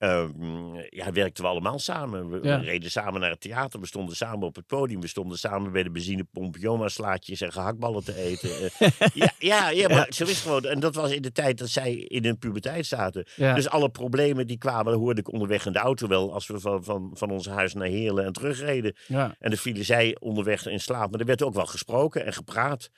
[0.00, 2.30] Ehm, ja, werkten we allemaal samen.
[2.30, 3.80] We, reden samen naar het theater.
[3.80, 5.00] We stonden samen op het podium.
[5.00, 8.50] We stonden samen bij de benzinepomp Joma-slaatjes en gehaktballen te eten.
[8.50, 10.64] Eh, ja, ja, ja, maar is het gewoon.
[10.64, 13.26] En dat was in de tijd dat zij in hun puberteit zaten.
[13.36, 16.32] Dus alle problemen die kwamen, hoorde ik onderweg in de auto wel.
[16.32, 18.96] Als we van, van, van ons huis naar Heerlen en terugreden.
[19.06, 19.34] ja.
[19.38, 21.10] En dan vielen zij onderweg in slaap.
[21.10, 22.90] Maar er werd ook wel gesproken en gepraat.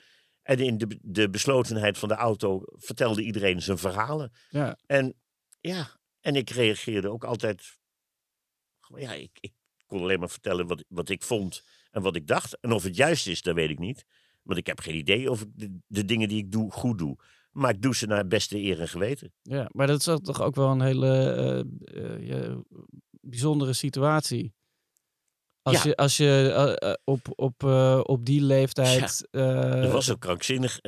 [0.43, 4.31] En in de, de beslotenheid van de auto vertelde iedereen zijn verhalen.
[4.49, 4.77] Ja.
[4.85, 5.13] En
[5.59, 5.87] ja,
[6.23, 7.77] en ik reageerde ook altijd.
[8.95, 9.53] Ja, ik, ik
[9.85, 12.59] kon alleen maar vertellen wat, wat ik vond en wat ik dacht.
[12.59, 14.05] En of het juist is, dat weet ik niet.
[14.41, 17.17] Want ik heb geen idee of ik de, dingen die ik doe goed doe.
[17.51, 19.33] Maar ik doe ze naar beste eer en geweten.
[19.41, 21.09] Ja, maar dat is toch ook wel een hele
[21.85, 22.57] eh, eh,
[23.09, 24.53] bijzondere situatie.
[25.63, 25.89] Als Ja.
[25.89, 29.27] je, als je eh, eh, op, op, eh, op die leeftijd.
[29.31, 30.79] Dat was ook krankzinnig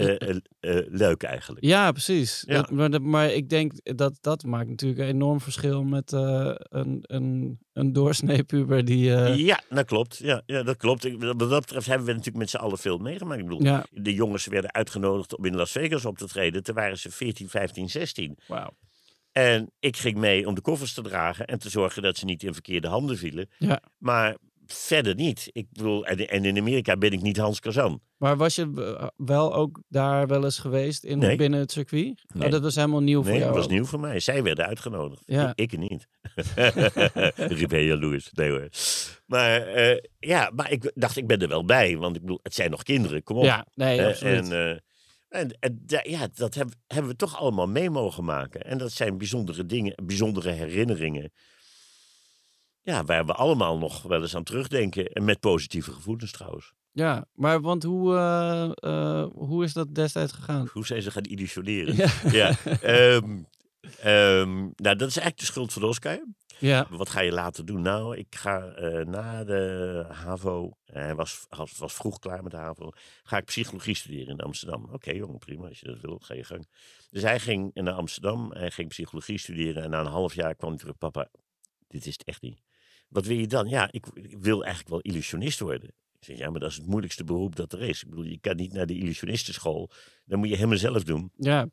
[0.90, 1.66] leuk eigenlijk.
[1.66, 2.44] Ja, precies.
[2.48, 2.56] Ja.
[2.56, 7.60] Dat, maar, maar ik denk dat dat maakt natuurlijk een enorm verschil met een, een,
[7.74, 9.04] een doorsnee puber die.
[9.46, 10.18] Ja, dat klopt.
[10.18, 11.06] Ja, ja, dat klopt.
[11.06, 13.42] Ik- Wat dat betreft hebben we natuurlijk met z'n allen veel meegemaakt.
[13.42, 16.64] Ik bedoel, de jongens werden uitgenodigd om in Las Vegas op te treden.
[16.64, 18.38] Toen waren ze 14, 15, 16.
[18.48, 18.70] wauw.
[19.32, 22.44] En ik ging mee om de koffers te dragen en te zorgen dat ze niet
[22.44, 23.50] in verkeerde handen vielen.
[23.58, 23.82] Ja.
[23.98, 24.36] Maar
[24.68, 25.50] verder niet.
[25.52, 28.02] Ik bedoel, en, en in Amerika ben ik niet Hans Kazan.
[28.18, 31.36] Maar was je eh, wel ook daar wel eens geweest in, Nee.
[31.38, 32.24] binnen het circuit?
[32.34, 32.46] Nee.
[32.46, 33.52] Oh, dat was helemaal nieuw voor Nee, jou.
[33.54, 34.20] dat was nieuw voor mij.
[34.20, 35.24] Zij werden uitgenodigd.
[35.26, 35.52] Ja.
[35.56, 36.08] Ik, ik niet.
[37.36, 38.30] Riep heel jaloers.
[38.32, 38.70] Nee hoor.
[39.26, 41.98] Maar eh, ja, maar ik dacht, ik ben er wel bij.
[41.98, 43.24] Want ik bedoel, het zijn nog kinderen.
[43.24, 43.44] Kom op.
[43.44, 44.50] Ja, nee, Eh, absoluut.
[45.30, 48.62] en, en, ja, dat heb- hebben we toch allemaal mee mogen maken.
[48.62, 51.32] En dat zijn bijzondere dingen, bijzondere herinneringen.
[52.86, 55.08] Ja, waar we allemaal nog wel eens aan terugdenken.
[55.08, 56.74] En met positieve gevoelens trouwens.
[56.92, 60.70] ja, maar want hoe, eh, eh, hoe is dat destijds gegaan?
[60.72, 61.96] Hoe zijn ze gaan illusioneren?
[61.96, 62.10] Ja.
[62.32, 62.56] Ja.
[62.82, 63.44] ehm,
[64.00, 66.24] ehm, nou, dat is eigenlijk de schuld van Oscar.
[66.60, 67.82] ja, Wat ga je later doen?
[67.82, 72.58] Nou, ik ga eh, na de HAVO, hij was, was, was vroeg klaar met de
[72.58, 72.92] HAVO,
[73.24, 74.88] ga ik psychologie studeren in Amsterdam.
[74.92, 76.68] Oké jongen, prima, als je dat wil, ga je gang.
[77.10, 80.70] Dus hij ging naar Amsterdam, hij ging psychologie studeren en na een half jaar kwam
[80.70, 81.30] hij terug, papa,
[81.88, 82.64] dit is het echt niet.
[83.16, 83.70] Wat wil je dan?
[83.70, 85.90] Ja, ik, ik wil eigenlijk wel illusionist worden.
[86.20, 88.04] Ik zeg, ja, maar dat is het moeilijkste beroep dat er is.
[88.04, 89.90] Ik bedoel, je kan niet naar de illusionistenschool.
[90.26, 91.32] Dat moet je helemaal zelf doen.
[91.38, 91.68] ja,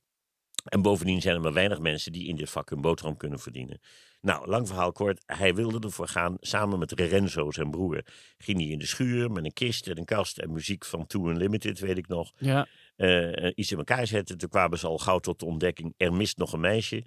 [0.64, 3.80] En bovendien zijn er maar weinig mensen die in dit vak hun boterham kunnen verdienen.
[4.20, 5.22] Nou, lang verhaal kort.
[5.26, 6.36] Hij wilde ervoor gaan.
[6.40, 8.02] Samen met Renzo, zijn broer,
[8.38, 11.28] ging hij in de schuur met een kist en een kast en muziek van Too
[11.30, 12.32] Unlimited, weet ik nog.
[12.36, 12.66] Ja.
[12.96, 14.38] eh, iets in elkaar zetten.
[14.38, 17.04] Toen kwamen ze al gauw tot de ontdekking, er mist nog een meisje.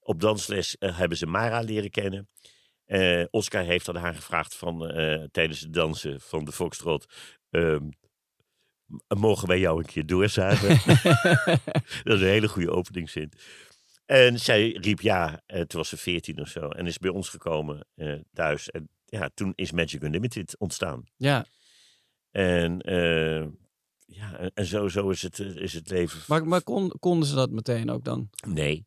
[0.00, 2.28] Op dansles eh, hebben ze Mara leren kennen.
[2.86, 7.06] Eh, Oscar heeft aan haar gevraagd van, eh, tijdens het dansen van de Foxtrot...
[7.50, 7.84] ehm,
[8.86, 10.68] m- mogen wij jou een keer doorzagen?
[12.04, 13.32] dat is een hele goede openingszin.
[14.06, 16.68] En zij riep ja, eh, toen was ze veertien of zo.
[16.68, 17.86] En is bij ons gekomen
[18.32, 18.70] thuis.
[18.70, 21.04] En ja, toen is Magic Unlimited ontstaan.
[21.16, 21.46] ja.
[22.30, 22.80] En
[24.06, 26.20] ja, en- zo, zo is, het, is het leven.
[26.26, 28.30] Maar, maar kon, konden ze dat meteen ook dan?
[28.46, 28.86] Nee.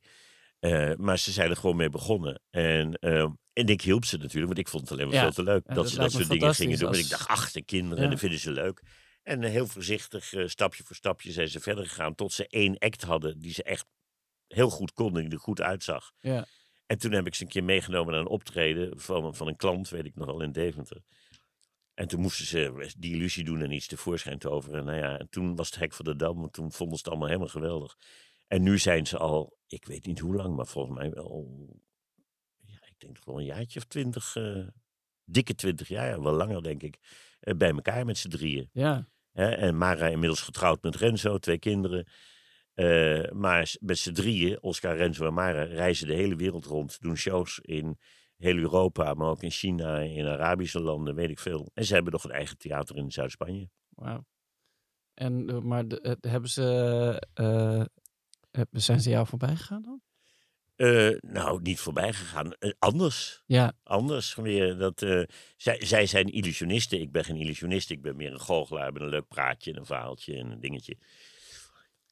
[0.60, 2.42] Eh, maar ze zijn er gewoon mee begonnen.
[2.50, 3.22] En, eh,
[3.54, 5.22] en ik hielp ze natuurlijk, want ik vond het alleen maar Ja.
[5.22, 5.64] veel te leuk.
[5.68, 6.94] Ja, dat, dat ze dat soort dingen gingen doen.
[6.94, 8.10] En ik dacht, ach, de kinderen, Ja.
[8.10, 8.82] dat vinden ze leuk.
[9.24, 12.16] En eh, heel voorzichtig, eh, stapje voor stapje, zijn ze verder gegaan.
[12.16, 13.86] Tot ze één act hadden die ze echt
[14.48, 16.12] heel goed konden, die er goed uitzag.
[16.20, 16.46] Ja.
[16.86, 19.90] En toen heb ik ze een keer meegenomen naar een optreden van, van een klant,
[19.90, 21.02] weet ik nog wel, in Deventer.
[21.94, 24.80] En toen moesten ze die illusie doen en iets tevoorschijn toveren.
[24.80, 27.02] En, nou ja, en toen was het hek van de dam, want toen vonden ze
[27.04, 27.96] het allemaal helemaal geweldig.
[28.50, 31.48] En nu zijn ze al, ik weet niet hoe lang, maar volgens mij wel,
[32.58, 34.68] ja, ik denk wel een jaartje of twintig, eh,
[35.24, 36.98] dikke twintig jaar, wel langer denk ik,
[37.40, 38.70] eh, bij elkaar met z'n drieën.
[38.72, 39.08] Ja.
[39.34, 42.08] En Mara inmiddels getrouwd met Renzo, twee kinderen.
[42.74, 47.02] Eh, maar met z'n drieën, Oscar, Renzo en Mara, reizen de hele wereld rond.
[47.02, 48.00] Doen shows in
[48.38, 51.72] heel Europa, maar ook in China, in Arabische landen, weet ik veel.
[51.74, 53.70] En ze hebben nog een eigen theater in Zuid-Spanje.
[53.90, 54.26] Wauw.
[55.14, 56.64] En, maar de- hebben ze,
[58.72, 60.02] zijn ze jou voorbij gegaan dan?
[60.76, 62.54] Eh, nou, niet voorbij gegaan.
[62.54, 63.44] Eh, anders.
[63.46, 63.74] Ja.
[63.84, 64.78] Anders weer.
[64.78, 65.22] Dat, eh,
[65.58, 67.02] zij, zij zijn illusionisten.
[67.02, 67.90] Ik ben geen illusionist.
[67.90, 70.98] Ik ben meer een goochelaar met een leuk praatje en een verhaaltje en een dingetje.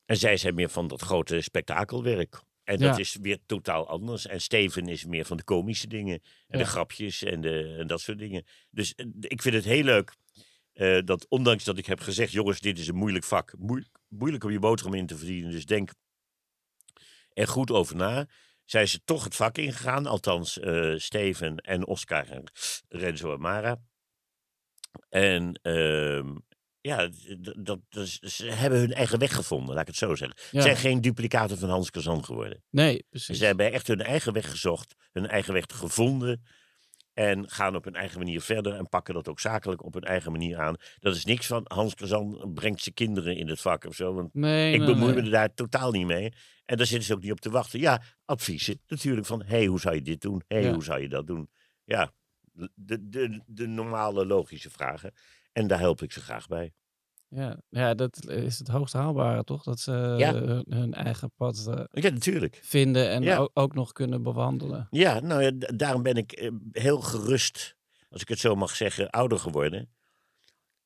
[0.05, 2.41] En zij zijn meer van dat grote spektakelwerk.
[2.63, 3.01] En dat Ja.
[3.01, 4.27] is weer totaal anders.
[4.27, 6.19] En Steven is meer van de komische dingen.
[6.47, 6.63] En Ja.
[6.63, 8.43] de grapjes en, de, en dat soort dingen.
[8.69, 10.15] Dus eh, ik vind het heel leuk.
[10.73, 13.53] eh, dat ondanks dat ik heb gezegd, jongens, dit is een moeilijk vak.
[13.57, 15.51] Moeilijk, moeilijk om je boterham in te verdienen.
[15.51, 15.91] Dus denk
[17.37, 18.27] er goed over na.
[18.65, 20.05] Zijn ze toch het vak ingegaan.
[20.05, 22.51] Althans, eh, Steven en Oscar en
[22.87, 23.81] Renzo en Mara.
[25.09, 26.35] En ehm,
[26.81, 27.09] ja,
[27.39, 30.37] dat, dat, ze hebben hun eigen weg gevonden, laat ik het zo zeggen.
[30.37, 30.61] Ja.
[30.61, 32.63] Ze zijn geen duplicaten van Hans Kazan geworden.
[32.69, 33.37] Nee, precies.
[33.37, 36.45] Ze hebben echt hun eigen weg gezocht, hun eigen weg gevonden.
[37.17, 40.31] En gaan op hun eigen manier verder en pakken dat ook zakelijk op hun eigen
[40.31, 40.75] manier aan.
[40.99, 44.13] Dat is niks van Hans Kazan brengt zijn kinderen in het vak of zo.
[44.13, 45.19] Want Nee, ik nee, bemoei nee.
[45.19, 46.33] me er daar totaal niet mee.
[46.65, 47.79] En daar zitten ze ook niet op te wachten.
[47.79, 50.41] Ja, adviezen natuurlijk van, hé, hey, hoe zou je dit doen?
[50.47, 50.73] Hé, hey, Ja.
[50.73, 51.49] hoe zou je dat doen?
[51.83, 52.11] Ja,
[52.75, 55.11] de, de, de normale logische vragen.
[55.51, 56.73] En daar help ik ze graag bij.
[57.29, 59.63] Ja, ja, dat is het hoogst haalbare, toch?
[59.63, 60.33] Dat ze Ja.
[60.33, 62.59] hun, hun eigen pad eh, Ja, natuurlijk.
[62.63, 63.37] vinden en Ja.
[63.37, 64.87] ook, ook nog kunnen bewandelen.
[64.91, 67.75] Ja, nou ja, daarom ben ik eh, heel gerust,
[68.09, 69.89] als ik het zo mag zeggen, ouder geworden.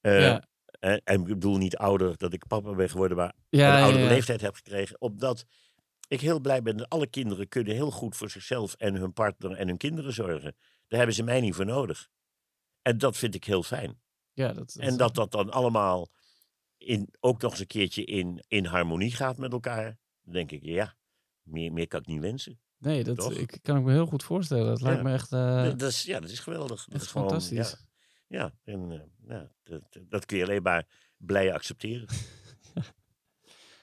[0.02, 0.48] Eh, ja,
[0.80, 4.42] en, en ik bedoel niet ouder dat ik papa ben geworden, maar een oudere leeftijd
[4.42, 5.02] heb gekregen.
[5.02, 5.46] Omdat
[6.08, 9.52] ik heel blij ben dat alle kinderen kunnen heel goed voor zichzelf en hun partner
[9.52, 10.56] en hun kinderen zorgen.
[10.88, 12.08] Daar hebben ze mij niet voor nodig.
[12.82, 14.02] En dat vind ik heel fijn.
[14.34, 16.10] Ja, dat, En dat dat dan allemaal
[16.82, 19.98] in, ook nog eens een keertje in, in harmonie gaat met elkaar.
[20.24, 20.96] Dan denk ik, ja,
[21.44, 22.60] meer, meer kan ik niet wensen.
[22.78, 23.34] Nee, dat Toch?
[23.34, 24.66] ik, kan ik me heel goed voorstellen.
[24.66, 26.86] Dat lijkt me echt, eh, dat, dat is, ja, dat is geweldig.
[26.86, 27.78] Dat is gewoon, fantastisch.
[28.28, 32.08] Ja, ja, en, eh, ja dat, dat kun je alleen maar blij accepteren.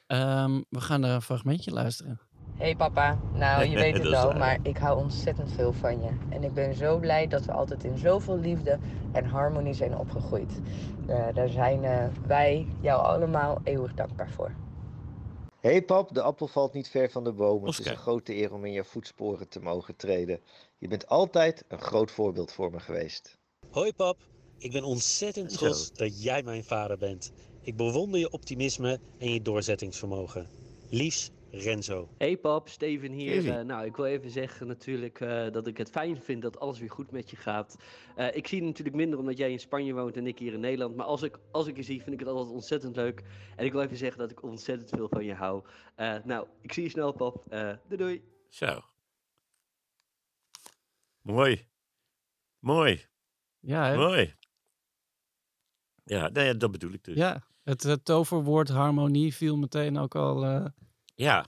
[0.06, 2.20] Ehm, we gaan naar een fragmentje luisteren.
[2.58, 4.36] Hey papa, nou je weet het waar.
[4.38, 6.08] maar ik hou ontzettend veel van je.
[6.28, 8.78] En ik ben zo blij dat we altijd in zoveel liefde
[9.12, 10.60] en harmonie zijn opgegroeid.
[11.06, 14.54] Eh, daar zijn eh, wij jou allemaal eeuwig dankbaar voor.
[15.60, 17.64] Hey pap, de appel valt niet ver van de boom.
[17.64, 20.40] Het is een grote eer om in je voetsporen te mogen treden.
[20.78, 23.38] Je bent altijd een groot voorbeeld voor me geweest.
[23.70, 24.18] Hoi pap,
[24.58, 25.58] ik ben ontzettend Zo.
[25.58, 27.32] trots dat jij mijn vader bent.
[27.62, 30.48] Ik bewonder je optimisme en je doorzettingsvermogen.
[30.90, 32.08] Liefs, Renzo.
[32.18, 33.58] Hey pap, Steven hier.
[33.58, 36.78] Eh, nou, ik wil even zeggen natuurlijk eh, dat ik het fijn vind dat alles
[36.78, 37.76] weer goed met je gaat.
[38.16, 40.60] Eh, ik zie je natuurlijk minder omdat jij in Spanje woont en ik hier in
[40.60, 40.96] Nederland.
[40.96, 43.22] Maar als ik, als ik je zie, vind ik het altijd ontzettend leuk.
[43.56, 45.64] En ik wil even zeggen dat ik ontzettend veel van je hou.
[45.94, 47.44] Eh, nou, ik zie je snel pap.
[47.48, 48.22] Eh, doei doei.
[48.48, 48.80] Zo.
[51.20, 51.66] Mooi.
[52.58, 53.06] Mooi.
[53.60, 53.96] Ja, hè?
[53.96, 54.34] Mooi.
[56.04, 57.16] Ja, nou ja, dat bedoel ik dus.
[57.16, 60.64] ja het eh, toverwoord harmonie viel meteen ook al eh,
[61.18, 61.46] Ja,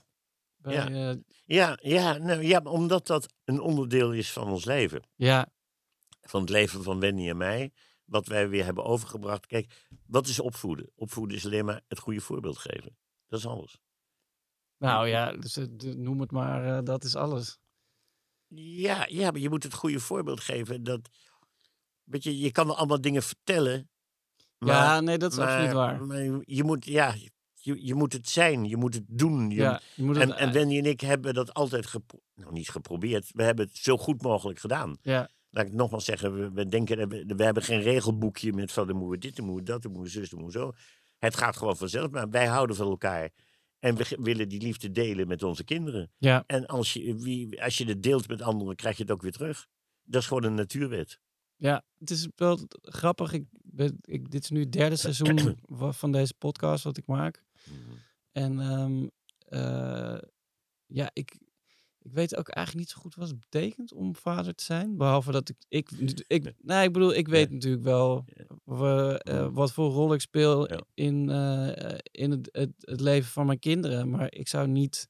[0.57, 0.73] bij...
[0.73, 0.89] Ja.
[0.89, 5.03] eh, ja, ja, nou, ja omdat dat een onderdeel is van ons leven.
[5.15, 5.49] ja,
[6.21, 7.71] Van het leven van Wendy en mij.
[8.05, 9.45] Wat wij weer hebben overgebracht.
[9.45, 10.91] Kijk, wat is opvoeden?
[10.95, 12.97] Opvoeden is alleen maar het goede voorbeeld geven.
[13.27, 13.79] Dat is alles.
[14.77, 15.65] Nou ja, dus, eh,
[15.95, 17.59] noem het maar, eh, dat is alles.
[18.55, 20.83] Ja, ja, maar je moet het goede voorbeeld geven.
[20.83, 21.09] Dat,
[22.03, 23.89] weet je, je kan allemaal dingen vertellen.
[24.57, 26.05] ja, nee, dat is absoluut waar.
[26.05, 27.15] Maar je moet, ja,
[27.63, 28.65] je, je moet het zijn.
[28.65, 29.49] Je moet het doen.
[29.49, 32.51] Je, ja, je moet het, en, en Wendy en ik hebben dat altijd gepro- nou,
[32.53, 33.29] niet geprobeerd.
[33.33, 34.97] We hebben het zo goed mogelijk gedaan.
[35.01, 38.87] ja, Laat ik nogmaals zeggen, we, we denken, we, we hebben geen regelboekje met van
[38.87, 40.67] dan moeten we dit, dan moeten we dat, dan moeten we zus, dan moeten we
[40.67, 40.73] zo.
[41.17, 43.29] Het gaat gewoon vanzelf, maar wij houden van elkaar.
[43.79, 46.11] En we willen die liefde delen met onze kinderen.
[46.17, 49.21] ja, En als je, wie, als je het deelt met anderen, krijg je het ook
[49.21, 49.67] weer terug.
[50.03, 51.19] Dat is gewoon een natuurwet.
[51.55, 51.83] ja.
[51.99, 53.33] Het is wel grappig.
[53.33, 55.57] Ik, ben, ik, dit is nu het derde seizoen
[56.01, 57.43] van deze podcast wat ik maak.
[58.31, 59.07] En ehm,
[59.39, 60.21] eh,
[60.85, 61.37] ja, ik,
[61.99, 64.97] ik weet ook eigenlijk niet zo goed wat het betekent om vader te zijn.
[64.97, 65.89] Behalve dat ik, ik,
[66.27, 68.25] ik nou, ik bedoel, ik weet natuurlijk wel
[68.63, 70.81] wa- eh, wat voor rol ik speel Ja.
[70.93, 74.09] in, eh, in het, het, het leven van mijn kinderen.
[74.09, 75.07] Maar ik zou niet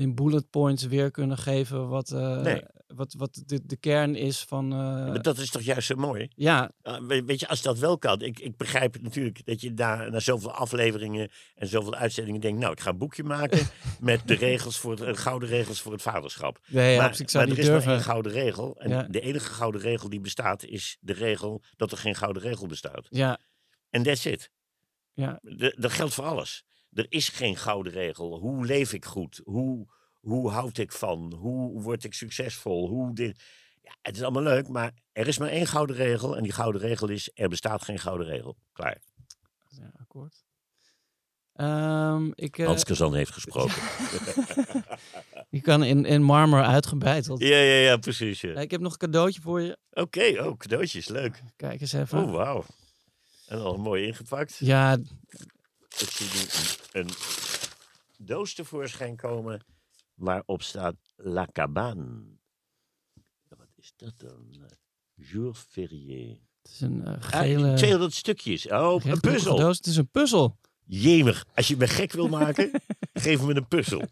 [0.00, 2.62] in bullet points weer kunnen geven wat, eh, Nee.
[2.86, 4.72] wat, wat de, de kern is van.
[4.72, 6.28] eh, maar dat is toch juist zo mooi?
[6.34, 8.20] ja, Ah, we- weet je, als dat wel kan.
[8.20, 12.58] Ik, ik begrijp het natuurlijk dat je daar na zoveel afleveringen en zoveel uitzendingen denkt.
[12.60, 13.66] Nou, ik ga een boekje maken
[14.00, 16.58] met de regels voor het, gouden regels voor het vaderschap.
[16.66, 17.92] nee, maar, absoluut, ik zou maar er is maar durven.
[17.94, 18.76] één gouden regel.
[18.80, 19.02] En Ja.
[19.02, 23.06] de enige gouden regel die bestaat is de regel dat er geen gouden regel bestaat.
[23.10, 23.38] Ja,
[23.90, 24.50] En that's it.
[25.12, 26.64] ja, De- Dat geldt voor alles.
[26.92, 28.38] Er is geen gouden regel.
[28.38, 29.40] Hoe leef ik goed?
[29.44, 29.86] Hoe,
[30.20, 31.34] hoe houd ik van?
[31.34, 32.88] Hoe word ik succesvol?
[32.88, 33.42] Hoe dit...
[33.82, 36.36] ja, het is allemaal leuk, maar er is maar één gouden regel.
[36.36, 38.56] En die gouden regel is, er bestaat geen gouden regel.
[38.72, 38.98] Klaar.
[39.68, 40.44] ja akkoord.
[41.60, 43.74] Ehm, ik, eh, Hans Kazan heeft gesproken.
[45.56, 47.40] je kan in, in marmer uitgebeiteld.
[47.40, 48.40] ja, ja, ja, precies.
[48.40, 48.60] ja.
[48.60, 49.78] Ik heb nog een cadeautje voor je.
[49.90, 51.42] Oké, oh, cadeautjes, leuk.
[51.56, 52.22] Kijk eens even.
[52.22, 52.64] Oh, wauw.
[53.46, 54.56] En al mooi ingepakt.
[54.58, 54.98] Ja,
[56.00, 56.40] Ik zie nu
[56.92, 57.10] een, een
[58.18, 59.64] doos tevoorschijn komen
[60.14, 62.22] waarop staat La Cabane.
[63.48, 64.70] Wat is dat dan?
[65.14, 66.40] Jour férié.
[66.62, 67.74] het is een Ah, gele...
[67.74, 68.68] 200 stukjes.
[68.68, 69.56] Oh, een puzzel.
[69.56, 69.76] doos.
[69.76, 70.58] Het is een puzzel.
[70.84, 72.70] Jemig, als je me gek wil maken,
[73.12, 74.02] geef me een puzzel.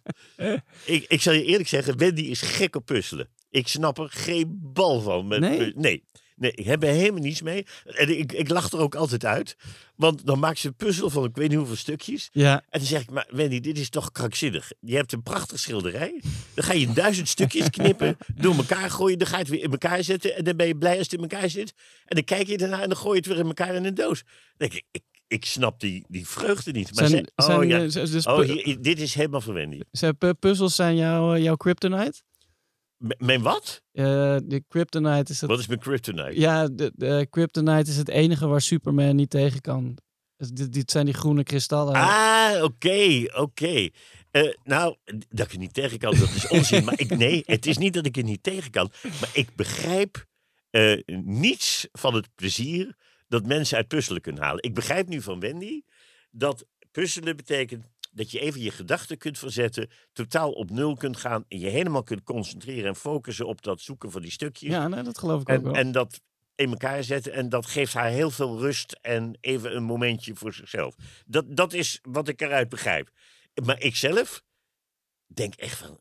[0.84, 3.28] Ik, ik zal je eerlijk zeggen, Wendy is gek op puzzelen.
[3.50, 5.26] Ik snap er geen bal van.
[5.26, 6.04] Met nee.
[6.38, 7.66] Nee, ik heb er helemaal niets mee.
[7.84, 9.56] En ik, ik lach er ook altijd uit.
[9.96, 12.28] Want dan maakt ze een puzzel van ik weet niet hoeveel stukjes.
[12.32, 14.70] Ja, En dan zeg ik, maar Wendy, dit is toch krankzinnig.
[14.80, 16.22] Je hebt een prachtig schilderij.
[16.54, 19.18] Dan ga je duizend stukjes knippen, door elkaar gooien.
[19.18, 20.36] Dan ga je het weer in elkaar zetten.
[20.36, 21.72] En dan ben je blij als het in elkaar zit.
[22.04, 23.94] En dan kijk je daarna en dan gooi je het weer in elkaar in een
[23.94, 24.22] doos.
[24.22, 26.94] Dan denk ik, ik, ik snap die, die vreugde niet.
[26.94, 29.80] Maar zijn, ze- zijn, oh ja, dus oh, hier- dit is helemaal voor Wendy.
[29.90, 32.22] zijn pu- puzzels zijn jouw, eh, jouw kryptonite?
[32.98, 33.82] Mijn wat?
[33.92, 34.04] Eh,
[34.44, 35.50] de kryptonite is het...
[35.50, 36.40] Wat is mijn kryptonite?
[36.40, 39.98] Ja, de, de kryptonite is het enige waar Superman niet tegen kan.
[40.36, 41.94] Dus dit, dit zijn die groene kristallen.
[41.94, 43.88] Ah, oké, oké.
[44.30, 44.96] Eh, nou,
[45.28, 46.84] dat ik er niet tegen kan, dat is onzin.
[46.84, 48.90] maar ik, nee, het is niet dat ik er niet tegen kan.
[49.02, 50.26] Maar ik begrijp
[50.70, 52.96] eh, niets van het plezier
[53.28, 54.62] dat mensen uit puzzelen kunnen halen.
[54.62, 55.82] Ik begrijp nu van Wendy
[56.30, 61.44] dat puzzelen betekent dat je even je gedachten kunt verzetten, totaal op nul kunt gaan
[61.48, 64.70] en je helemaal kunt concentreren en focussen op dat zoeken van die stukjes.
[64.70, 65.74] Ja, nee, dat geloof ik ook En, wel.
[65.74, 66.20] en dat
[66.54, 67.32] in elkaar zetten.
[67.32, 70.94] En dat geeft haar heel veel rust en even een momentje voor zichzelf.
[71.26, 73.10] Dat, dat is wat ik eruit begrijp.
[73.64, 74.42] Maar ik zelf
[75.26, 76.00] denk echt van...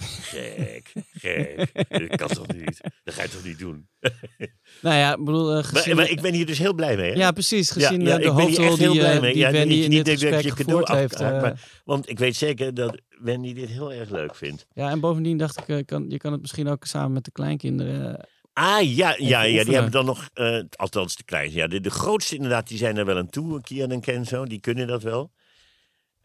[0.00, 1.70] Gek, gek.
[1.88, 2.80] Dat kan toch niet?
[3.04, 3.88] Dat ga je toch niet doen?
[4.82, 5.96] nou ja, ik bedoel, eh, Maar, gezien...
[5.96, 7.10] maar ik ben hier dus heel blij mee.
[7.10, 7.16] Hè?
[7.16, 7.68] ja, precies.
[7.74, 9.32] Ja, Gezien ja, eh, de ik hoofdrol heel die, blij mee.
[9.32, 11.20] die Ja, Wendy niet- in niet dit dat ik je gevoerd heeft.
[11.20, 14.66] eh, maar- Want ik weet zeker dat Wendy dit heel erg leuk vindt.
[14.72, 17.30] Ja, en bovendien dacht ik, eh, kan, je kan het misschien ook samen met de
[17.32, 18.28] kleinkinderen...
[18.52, 20.28] Ah, ja, ja, ja die hebben dan nog,
[20.76, 21.54] althans de kleine.
[21.54, 23.60] Ja, de, de grootste inderdaad, die zijn er wel aan toe.
[23.60, 25.32] Kian en Kenzo, die kunnen dat wel.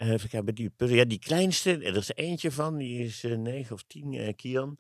[0.03, 3.75] Eh, even kijken, die, ja, die kleinste, er is eentje van, die is eh, negen
[3.75, 4.77] of tien, eh, Kian.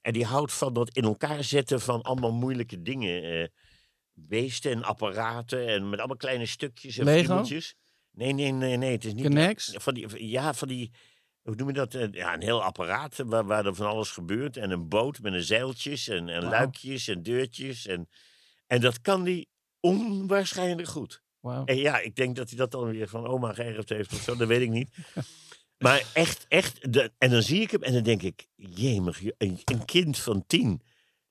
[0.00, 3.22] En die houdt van dat in elkaar zetten van allemaal moeilijke dingen.
[3.22, 3.46] eh,
[4.14, 7.24] beesten en apparaten en met allemaal kleine stukjes en Lego?
[7.24, 7.74] friemeltjes.
[8.10, 9.24] Nee, nee, nee, nee, het is niet...
[9.24, 9.74] Connects?
[9.74, 10.90] Van die, ja, van die,
[11.42, 11.94] hoe noem je dat?
[11.94, 14.56] Eh, Ja, een heel apparaat waar, waar er van alles gebeurt.
[14.56, 17.86] En een boot met een zeiltjes en, en luikjes en deurtjes.
[17.86, 18.08] En,
[18.66, 19.48] en dat kan die
[19.80, 21.21] onwaarschijnlijk goed.
[21.64, 24.36] En ja, ik denk dat hij dat dan weer van oma geërfd heeft of zo,
[24.36, 24.90] dat weet ik niet.
[25.78, 26.92] Maar echt, echt.
[26.92, 30.18] De, en dan zie ik hem en dan denk ik, jemig, je- een, een kind
[30.18, 30.82] van tien.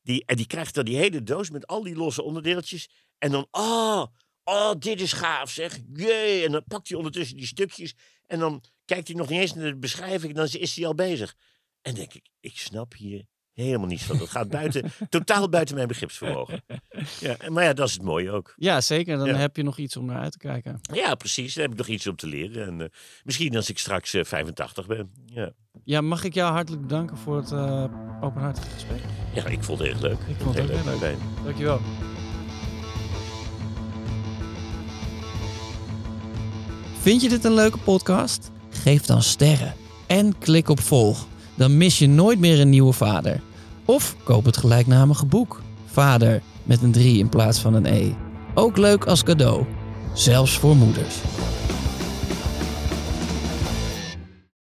[0.01, 2.89] Die, en die krijgt dan die hele doos met al die losse onderdeeltjes.
[3.18, 4.05] En dan, oh,
[4.43, 5.80] oh, dit is gaaf zeg.
[5.93, 6.45] Jee.
[6.45, 7.95] En dan pakt hij ondertussen die stukjes.
[8.28, 10.32] En dan kijkt hij nog niet eens naar de beschrijving.
[10.32, 11.36] En dan is hij al bezig.
[11.82, 14.18] En denk ik, ik snap hier Helemaal niets van.
[14.18, 16.64] Dat gaat buiten, totaal buiten mijn begripsvermogen.
[17.20, 18.54] Ja, maar ja, dat is het mooie ook.
[18.58, 19.18] Ja, zeker.
[19.18, 19.36] Dan Ja.
[19.36, 20.80] heb je nog iets om naar uit te kijken.
[20.93, 21.54] Ja, precies.
[21.54, 22.66] Daar heb ik nog iets om te leren.
[22.68, 22.88] En eh,
[23.24, 25.12] misschien als ik straks eh, 85 ben.
[25.26, 25.52] Ja.
[25.84, 27.84] Ja, mag ik jou hartelijk bedanken voor het eh,
[28.22, 29.02] openhartige gesprek.
[29.34, 30.20] ja, ik vond het erg leuk.
[30.28, 30.97] Ik vond het heel leuk.
[30.97, 31.18] Fijn.
[31.43, 31.80] Dankjewel.
[36.99, 38.52] Vind je dit een leuke podcast?
[38.70, 39.74] Geef dan sterren
[40.08, 41.28] en klik op volg.
[41.62, 43.41] Dan mis je nooit meer een nieuwe vader.
[43.86, 45.62] Of koop het gelijknamige boek.
[45.86, 48.12] Vader met een 3 in plaats van een E.
[48.53, 49.66] Ook leuk als cadeau.
[50.14, 51.16] Zelfs voor moeders.